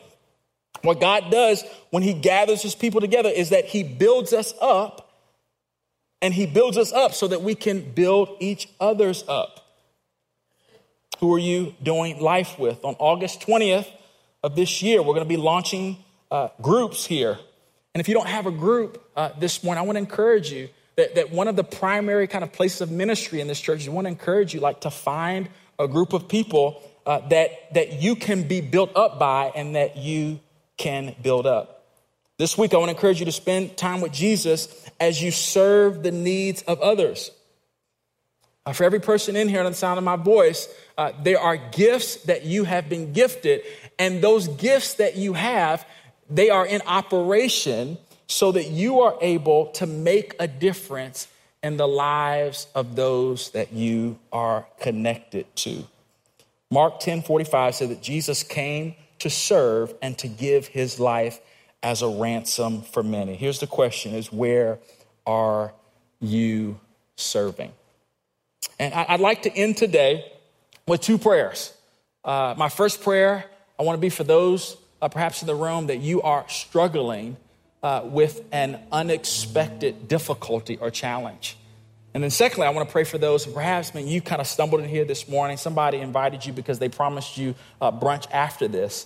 What 0.81 0.99
God 0.99 1.29
does 1.29 1.63
when 1.91 2.01
He 2.01 2.13
gathers 2.13 2.63
His 2.63 2.73
people 2.73 2.99
together 2.99 3.29
is 3.29 3.49
that 3.49 3.65
He 3.65 3.83
builds 3.83 4.33
us 4.33 4.55
up 4.59 5.13
and 6.21 6.33
He 6.33 6.47
builds 6.47 6.77
us 6.77 6.91
up 6.91 7.13
so 7.13 7.27
that 7.27 7.43
we 7.43 7.53
can 7.53 7.91
build 7.91 8.37
each 8.39 8.69
other's 8.79 9.23
up. 9.27 9.67
Who 11.19 11.33
are 11.35 11.39
you 11.39 11.75
doing 11.81 12.19
life 12.19 12.57
with? 12.57 12.83
On 12.83 12.95
August 12.97 13.41
20th 13.41 13.87
of 14.43 14.55
this 14.55 14.81
year, 14.81 15.01
we're 15.01 15.13
going 15.13 15.19
to 15.19 15.29
be 15.29 15.37
launching 15.37 15.97
uh, 16.31 16.49
groups 16.59 17.05
here. 17.05 17.37
And 17.93 18.01
if 18.01 18.07
you 18.07 18.15
don't 18.15 18.27
have 18.27 18.47
a 18.47 18.51
group 18.51 19.03
uh, 19.15 19.29
this 19.39 19.63
morning, 19.63 19.83
I 19.83 19.85
want 19.85 19.95
to 19.95 20.01
encourage 20.01 20.51
you 20.51 20.69
that, 20.95 21.15
that 21.15 21.31
one 21.31 21.47
of 21.47 21.55
the 21.55 21.63
primary 21.63 22.27
kind 22.27 22.43
of 22.43 22.51
places 22.51 22.81
of 22.81 22.89
ministry 22.89 23.41
in 23.41 23.47
this 23.47 23.61
church, 23.61 23.81
is 23.81 23.87
I 23.87 23.91
want 23.91 24.05
to 24.05 24.09
encourage 24.09 24.55
you 24.55 24.59
like 24.59 24.81
to 24.81 24.91
find 24.91 25.49
a 25.77 25.87
group 25.87 26.13
of 26.13 26.27
people 26.27 26.81
uh, 27.07 27.25
that, 27.29 27.73
that 27.73 28.01
you 28.01 28.15
can 28.15 28.47
be 28.47 28.59
built 28.59 28.95
up 28.95 29.17
by 29.17 29.51
and 29.55 29.75
that 29.75 29.95
you 29.95 30.39
can 30.75 31.15
build 31.23 31.47
up. 31.47 31.85
This 32.37 32.57
week, 32.57 32.73
I 32.73 32.77
want 32.77 32.89
to 32.89 32.95
encourage 32.95 33.19
you 33.19 33.25
to 33.25 33.31
spend 33.31 33.77
time 33.77 34.01
with 34.01 34.11
Jesus 34.11 34.67
as 34.99 35.23
you 35.23 35.31
serve 35.31 36.03
the 36.03 36.11
needs 36.11 36.61
of 36.63 36.79
others. 36.81 37.31
Uh, 38.65 38.73
for 38.73 38.83
every 38.83 38.99
person 38.99 39.37
in 39.37 39.47
here 39.47 39.61
on 39.61 39.71
the 39.71 39.73
sound 39.73 39.97
of 39.97 40.03
my 40.03 40.17
voice, 40.17 40.67
uh, 40.97 41.13
there 41.23 41.39
are 41.39 41.55
gifts 41.55 42.17
that 42.25 42.43
you 42.43 42.65
have 42.65 42.89
been 42.89 43.13
gifted, 43.13 43.61
and 43.97 44.21
those 44.21 44.49
gifts 44.49 44.95
that 44.95 45.15
you 45.15 45.31
have, 45.31 45.87
they 46.29 46.49
are 46.49 46.67
in 46.67 46.81
operation 46.85 47.97
so 48.27 48.51
that 48.51 48.69
you 48.69 48.99
are 48.99 49.17
able 49.21 49.67
to 49.67 49.87
make 49.87 50.35
a 50.39 50.47
difference 50.47 51.29
in 51.63 51.77
the 51.77 51.87
lives 51.87 52.67
of 52.75 52.97
those 52.97 53.51
that 53.51 53.71
you 53.71 54.19
are 54.33 54.67
connected 54.81 55.45
to. 55.55 55.85
Mark 56.69 56.99
10 56.99 57.21
45 57.21 57.75
said 57.75 57.89
that 57.89 58.01
Jesus 58.01 58.43
came 58.43 58.95
to 59.19 59.29
serve 59.29 59.93
and 60.01 60.17
to 60.17 60.27
give 60.27 60.67
his 60.67 60.99
life 60.99 61.39
as 61.81 62.01
a 62.01 62.07
ransom 62.07 62.81
for 62.81 63.03
many. 63.03 63.35
Here's 63.35 63.59
the 63.59 63.67
question 63.67 64.13
is 64.13 64.31
where 64.31 64.79
are 65.25 65.73
you 66.19 66.79
serving? 67.15 67.71
And 68.79 68.93
I'd 68.93 69.19
like 69.19 69.43
to 69.43 69.55
end 69.55 69.77
today 69.77 70.31
with 70.87 71.01
two 71.01 71.17
prayers. 71.17 71.73
Uh, 72.23 72.53
my 72.57 72.69
first 72.69 73.01
prayer, 73.01 73.45
I 73.79 73.83
want 73.83 73.97
to 73.97 74.01
be 74.01 74.09
for 74.09 74.23
those 74.23 74.77
uh, 75.01 75.07
perhaps 75.07 75.41
in 75.41 75.47
the 75.47 75.55
room 75.55 75.87
that 75.87 75.97
you 75.97 76.21
are 76.21 76.47
struggling 76.49 77.37
uh, 77.81 78.01
with 78.03 78.43
an 78.51 78.79
unexpected 78.91 80.07
difficulty 80.07 80.77
or 80.77 80.89
challenge. 80.89 81.57
And 82.17 82.23
then, 82.23 82.31
secondly, 82.31 82.65
I 82.65 82.71
want 82.71 82.89
to 82.89 82.91
pray 82.91 83.03
for 83.03 83.19
those 83.19 83.45
perhaps, 83.45 83.93
man, 83.93 84.07
you 84.07 84.21
kind 84.21 84.41
of 84.41 84.47
stumbled 84.47 84.81
in 84.81 84.89
here 84.89 85.05
this 85.05 85.29
morning. 85.29 85.55
Somebody 85.55 85.99
invited 85.99 86.43
you 86.43 86.51
because 86.51 86.79
they 86.79 86.89
promised 86.89 87.37
you 87.37 87.53
uh, 87.79 87.91
brunch 87.91 88.25
after 88.31 88.67
this. 88.67 89.05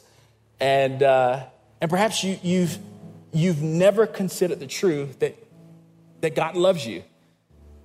And, 0.62 1.04
uh, 1.04 1.44
and 1.82 1.92
perhaps 1.92 2.24
you, 2.24 2.40
you've, 2.42 2.80
you've 3.34 3.62
never 3.62 4.08
considered 4.08 4.62
the 4.62 4.66
truth 4.66 5.20
that, 5.20 5.36
that 6.22 6.36
God 6.36 6.56
loves 6.56 6.88
you. 6.88 7.04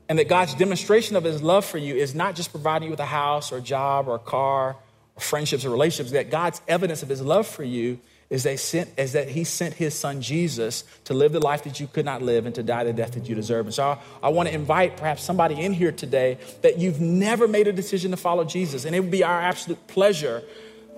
And 0.09 0.17
that 0.21 0.29
God's 0.29 0.55
demonstration 0.55 1.17
of 1.17 1.25
his 1.25 1.43
love 1.43 1.65
for 1.65 1.79
you 1.79 1.97
is 1.97 2.15
not 2.15 2.37
just 2.37 2.53
providing 2.53 2.87
you 2.87 2.91
with 2.93 3.01
a 3.01 3.05
house 3.05 3.51
or 3.51 3.57
a 3.57 3.61
job 3.61 4.07
or 4.07 4.15
a 4.15 4.21
car 4.21 4.77
or 5.17 5.21
friendships 5.21 5.65
or 5.65 5.71
relationships, 5.71 6.13
that 6.13 6.31
God's 6.31 6.61
evidence 6.69 7.03
of 7.03 7.09
his 7.09 7.21
love 7.21 7.49
for 7.49 7.65
you 7.65 7.99
is, 8.29 8.43
they 8.43 8.57
sent, 8.57 8.91
is 8.99 9.13
that 9.13 9.29
he 9.29 9.45
sent 9.45 9.75
his 9.75 9.95
son 9.95 10.21
Jesus 10.21 10.85
to 11.05 11.15
live 11.15 11.33
the 11.33 11.41
life 11.41 11.65
that 11.65 11.79
you 11.79 11.87
could 11.87 12.05
not 12.05 12.23
live 12.23 12.47
and 12.47 12.55
to 12.57 12.63
die 12.63 12.85
the 12.85 12.93
death 12.93 13.13
that 13.13 13.29
you 13.29 13.35
deserve. 13.35 13.67
And 13.67 13.75
so 13.75 13.85
I, 13.85 13.99
I 14.25 14.29
want 14.31 14.49
to 14.49 14.55
invite 14.55 14.97
perhaps 14.97 15.23
somebody 15.23 15.61
in 15.61 15.73
here 15.73 15.93
today 15.93 16.39
that 16.63 16.79
you've 16.79 17.01
never 17.01 17.47
made 17.47 17.69
a 17.69 17.73
decision 17.73 18.11
to 18.11 18.17
follow 18.17 18.45
Jesus. 18.45 18.85
And 18.85 18.97
it 18.97 19.01
would 19.01 19.11
be 19.11 19.23
our 19.23 19.41
absolute 19.41 19.87
pleasure 19.87 20.43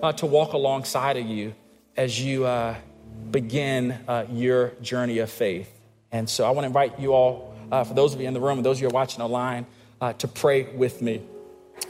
uh, 0.01 0.11
to 0.13 0.25
walk 0.25 0.53
alongside 0.53 1.17
of 1.17 1.25
you 1.25 1.53
as 1.95 2.19
you 2.19 2.45
uh, 2.45 2.75
begin 3.29 3.91
uh, 4.07 4.25
your 4.31 4.69
journey 4.81 5.19
of 5.19 5.29
faith. 5.29 5.71
And 6.11 6.27
so 6.27 6.45
I 6.45 6.49
want 6.51 6.63
to 6.63 6.67
invite 6.67 6.99
you 6.99 7.13
all, 7.13 7.53
uh, 7.71 7.83
for 7.83 7.93
those 7.93 8.15
of 8.15 8.21
you 8.21 8.27
in 8.27 8.33
the 8.33 8.39
room 8.39 8.57
and 8.57 8.65
those 8.65 8.77
of 8.77 8.81
you 8.81 8.87
who 8.87 8.93
are 8.93 8.99
watching 8.99 9.21
online, 9.21 9.67
uh, 10.01 10.13
to 10.13 10.27
pray 10.27 10.63
with 10.63 11.01
me. 11.01 11.21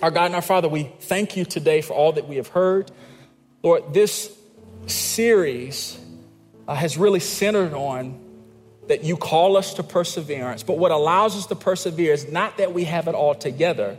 Our 0.02 0.12
God 0.12 0.26
and 0.26 0.36
our 0.36 0.42
Father, 0.42 0.68
we 0.68 0.92
thank 1.00 1.38
you 1.38 1.46
today 1.46 1.82
for 1.82 1.94
all 1.94 2.12
that 2.14 2.28
we 2.28 2.36
have 2.36 2.48
heard. 2.48 2.92
Lord, 3.64 3.94
this 3.94 4.36
series 4.88 6.00
uh, 6.68 6.76
has 6.76 6.98
really 6.98 7.20
centered 7.20 7.74
on 7.74 8.20
that 8.88 9.04
you 9.04 9.18
call 9.18 9.56
us 9.56 9.76
to 9.76 9.84
perseverance. 9.84 10.64
But 10.64 10.78
what 10.78 10.92
allows 10.92 11.36
us 11.36 11.46
to 11.48 11.56
persevere 11.56 12.14
is 12.14 12.32
not 12.32 12.58
that 12.58 12.74
we 12.74 12.86
have 12.86 13.08
it 13.08 13.16
all 13.16 13.36
together. 13.36 13.98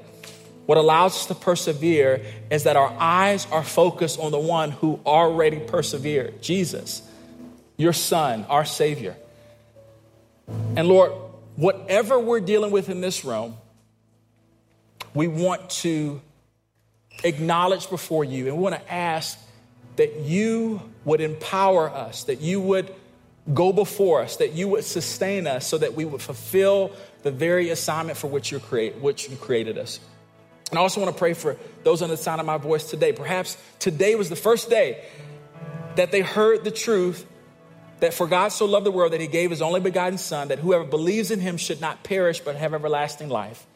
What 0.66 0.78
allows 0.78 1.12
us 1.12 1.26
to 1.26 1.34
persevere 1.34 2.24
is 2.50 2.64
that 2.64 2.76
our 2.76 2.94
eyes 2.98 3.46
are 3.50 3.62
focused 3.62 4.18
on 4.18 4.32
the 4.32 4.38
one 4.38 4.72
who 4.72 5.00
already 5.06 5.60
persevered 5.60 6.42
Jesus, 6.42 7.02
your 7.76 7.92
Son, 7.92 8.44
our 8.48 8.64
Savior. 8.64 9.16
And 10.76 10.88
Lord, 10.88 11.12
whatever 11.56 12.18
we're 12.18 12.40
dealing 12.40 12.70
with 12.70 12.88
in 12.88 13.00
this 13.00 13.24
room, 13.24 13.56
we 15.14 15.28
want 15.28 15.70
to 15.70 16.20
acknowledge 17.24 17.90
before 17.90 18.24
you 18.24 18.46
and 18.46 18.56
we 18.56 18.62
want 18.62 18.74
to 18.74 18.92
ask 18.92 19.38
that 20.00 20.20
you 20.20 20.80
would 21.04 21.20
empower 21.20 21.90
us, 21.90 22.24
that 22.24 22.40
you 22.40 22.58
would 22.58 22.90
go 23.52 23.70
before 23.70 24.22
us, 24.22 24.36
that 24.36 24.54
you 24.54 24.66
would 24.66 24.82
sustain 24.82 25.46
us 25.46 25.66
so 25.66 25.76
that 25.76 25.92
we 25.92 26.06
would 26.06 26.22
fulfill 26.22 26.90
the 27.22 27.30
very 27.30 27.68
assignment 27.68 28.16
for 28.16 28.26
which, 28.26 28.50
you 28.50 28.58
create, 28.60 28.96
which 28.96 29.28
you 29.28 29.36
created 29.36 29.76
us. 29.76 30.00
And 30.70 30.78
I 30.78 30.80
also 30.80 31.02
want 31.02 31.14
to 31.14 31.18
pray 31.18 31.34
for 31.34 31.58
those 31.84 32.00
on 32.00 32.08
the 32.08 32.16
sound 32.16 32.40
of 32.40 32.46
my 32.46 32.56
voice 32.56 32.88
today. 32.88 33.12
Perhaps 33.12 33.58
today 33.78 34.14
was 34.14 34.30
the 34.30 34.36
first 34.36 34.70
day 34.70 35.04
that 35.96 36.12
they 36.12 36.22
heard 36.22 36.64
the 36.64 36.70
truth 36.70 37.26
that 37.98 38.14
for 38.14 38.26
God 38.26 38.52
so 38.52 38.64
loved 38.64 38.86
the 38.86 38.90
world 38.90 39.12
that 39.12 39.20
he 39.20 39.26
gave 39.26 39.50
his 39.50 39.60
only 39.60 39.80
begotten 39.80 40.16
Son, 40.16 40.48
that 40.48 40.60
whoever 40.60 40.84
believes 40.84 41.30
in 41.30 41.40
him 41.40 41.58
should 41.58 41.82
not 41.82 42.04
perish 42.04 42.40
but 42.40 42.56
have 42.56 42.72
everlasting 42.72 43.28
life. 43.28 43.66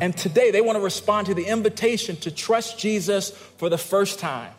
And 0.00 0.16
today 0.16 0.50
they 0.50 0.62
want 0.62 0.76
to 0.76 0.82
respond 0.82 1.26
to 1.26 1.34
the 1.34 1.44
invitation 1.44 2.16
to 2.20 2.30
trust 2.30 2.78
Jesus 2.78 3.32
for 3.58 3.68
the 3.68 3.76
first 3.76 4.18
time. 4.18 4.54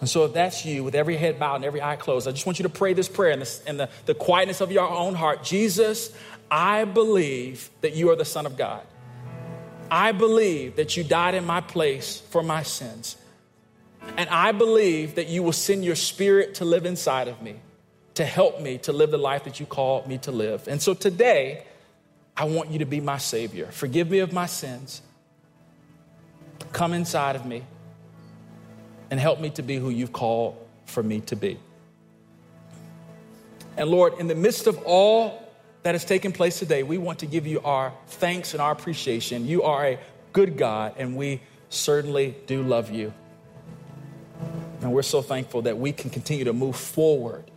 And 0.00 0.08
so, 0.08 0.24
if 0.24 0.34
that's 0.34 0.64
you, 0.64 0.84
with 0.84 0.94
every 0.94 1.16
head 1.16 1.38
bowed 1.38 1.56
and 1.56 1.64
every 1.64 1.80
eye 1.80 1.96
closed, 1.96 2.28
I 2.28 2.32
just 2.32 2.44
want 2.44 2.58
you 2.58 2.64
to 2.64 2.68
pray 2.68 2.92
this 2.92 3.08
prayer 3.08 3.30
in, 3.30 3.40
the, 3.40 3.60
in 3.66 3.76
the, 3.78 3.88
the 4.04 4.14
quietness 4.14 4.60
of 4.60 4.70
your 4.70 4.88
own 4.88 5.14
heart 5.14 5.42
Jesus, 5.42 6.12
I 6.50 6.84
believe 6.84 7.70
that 7.80 7.94
you 7.94 8.10
are 8.10 8.16
the 8.16 8.24
Son 8.24 8.46
of 8.46 8.56
God. 8.56 8.82
I 9.90 10.12
believe 10.12 10.76
that 10.76 10.96
you 10.96 11.04
died 11.04 11.34
in 11.34 11.44
my 11.44 11.60
place 11.60 12.20
for 12.30 12.42
my 12.42 12.62
sins. 12.62 13.16
And 14.16 14.28
I 14.30 14.52
believe 14.52 15.14
that 15.16 15.28
you 15.28 15.42
will 15.42 15.52
send 15.52 15.84
your 15.84 15.96
spirit 15.96 16.56
to 16.56 16.64
live 16.64 16.86
inside 16.86 17.28
of 17.28 17.40
me, 17.42 17.56
to 18.14 18.24
help 18.24 18.60
me 18.60 18.78
to 18.78 18.92
live 18.92 19.10
the 19.10 19.18
life 19.18 19.44
that 19.44 19.60
you 19.60 19.66
called 19.66 20.06
me 20.06 20.18
to 20.18 20.32
live. 20.32 20.68
And 20.68 20.80
so 20.80 20.94
today, 20.94 21.64
I 22.36 22.44
want 22.44 22.70
you 22.70 22.80
to 22.80 22.84
be 22.84 23.00
my 23.00 23.18
Savior. 23.18 23.66
Forgive 23.66 24.10
me 24.10 24.18
of 24.18 24.32
my 24.32 24.46
sins. 24.46 25.02
Come 26.72 26.92
inside 26.92 27.36
of 27.36 27.46
me 27.46 27.62
and 29.10 29.20
help 29.20 29.40
me 29.40 29.50
to 29.50 29.62
be 29.62 29.76
who 29.76 29.90
you've 29.90 30.12
called 30.12 30.56
for 30.86 31.02
me 31.02 31.20
to 31.22 31.36
be. 31.36 31.58
And 33.76 33.88
Lord, 33.90 34.14
in 34.18 34.26
the 34.26 34.34
midst 34.34 34.66
of 34.66 34.78
all 34.84 35.42
that 35.82 35.94
has 35.94 36.04
taken 36.04 36.32
place 36.32 36.58
today, 36.58 36.82
we 36.82 36.98
want 36.98 37.18
to 37.20 37.26
give 37.26 37.46
you 37.46 37.60
our 37.60 37.92
thanks 38.06 38.54
and 38.54 38.60
our 38.60 38.72
appreciation. 38.72 39.46
You 39.46 39.62
are 39.62 39.86
a 39.86 39.98
good 40.32 40.56
God, 40.56 40.94
and 40.96 41.16
we 41.16 41.40
certainly 41.68 42.34
do 42.46 42.62
love 42.62 42.90
you. 42.90 43.12
And 44.80 44.92
we're 44.92 45.02
so 45.02 45.22
thankful 45.22 45.62
that 45.62 45.78
we 45.78 45.92
can 45.92 46.10
continue 46.10 46.44
to 46.44 46.52
move 46.52 46.76
forward 46.76 47.50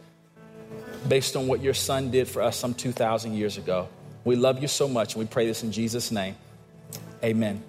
based 1.08 1.36
on 1.36 1.48
what 1.48 1.62
your 1.62 1.74
son 1.74 2.12
did 2.12 2.28
for 2.28 2.42
us 2.42 2.58
some 2.58 2.74
2,000 2.74 3.34
years 3.34 3.58
ago. 3.58 3.88
We 4.26 4.36
love 4.36 4.62
you 4.62 4.68
so 4.68 4.88
much, 4.88 5.16
and 5.16 5.24
we 5.24 5.28
pray 5.28 5.46
this 5.48 5.64
in 5.64 5.72
Jesus' 5.72 6.12
name. 6.12 6.36
Amen. 7.24 7.64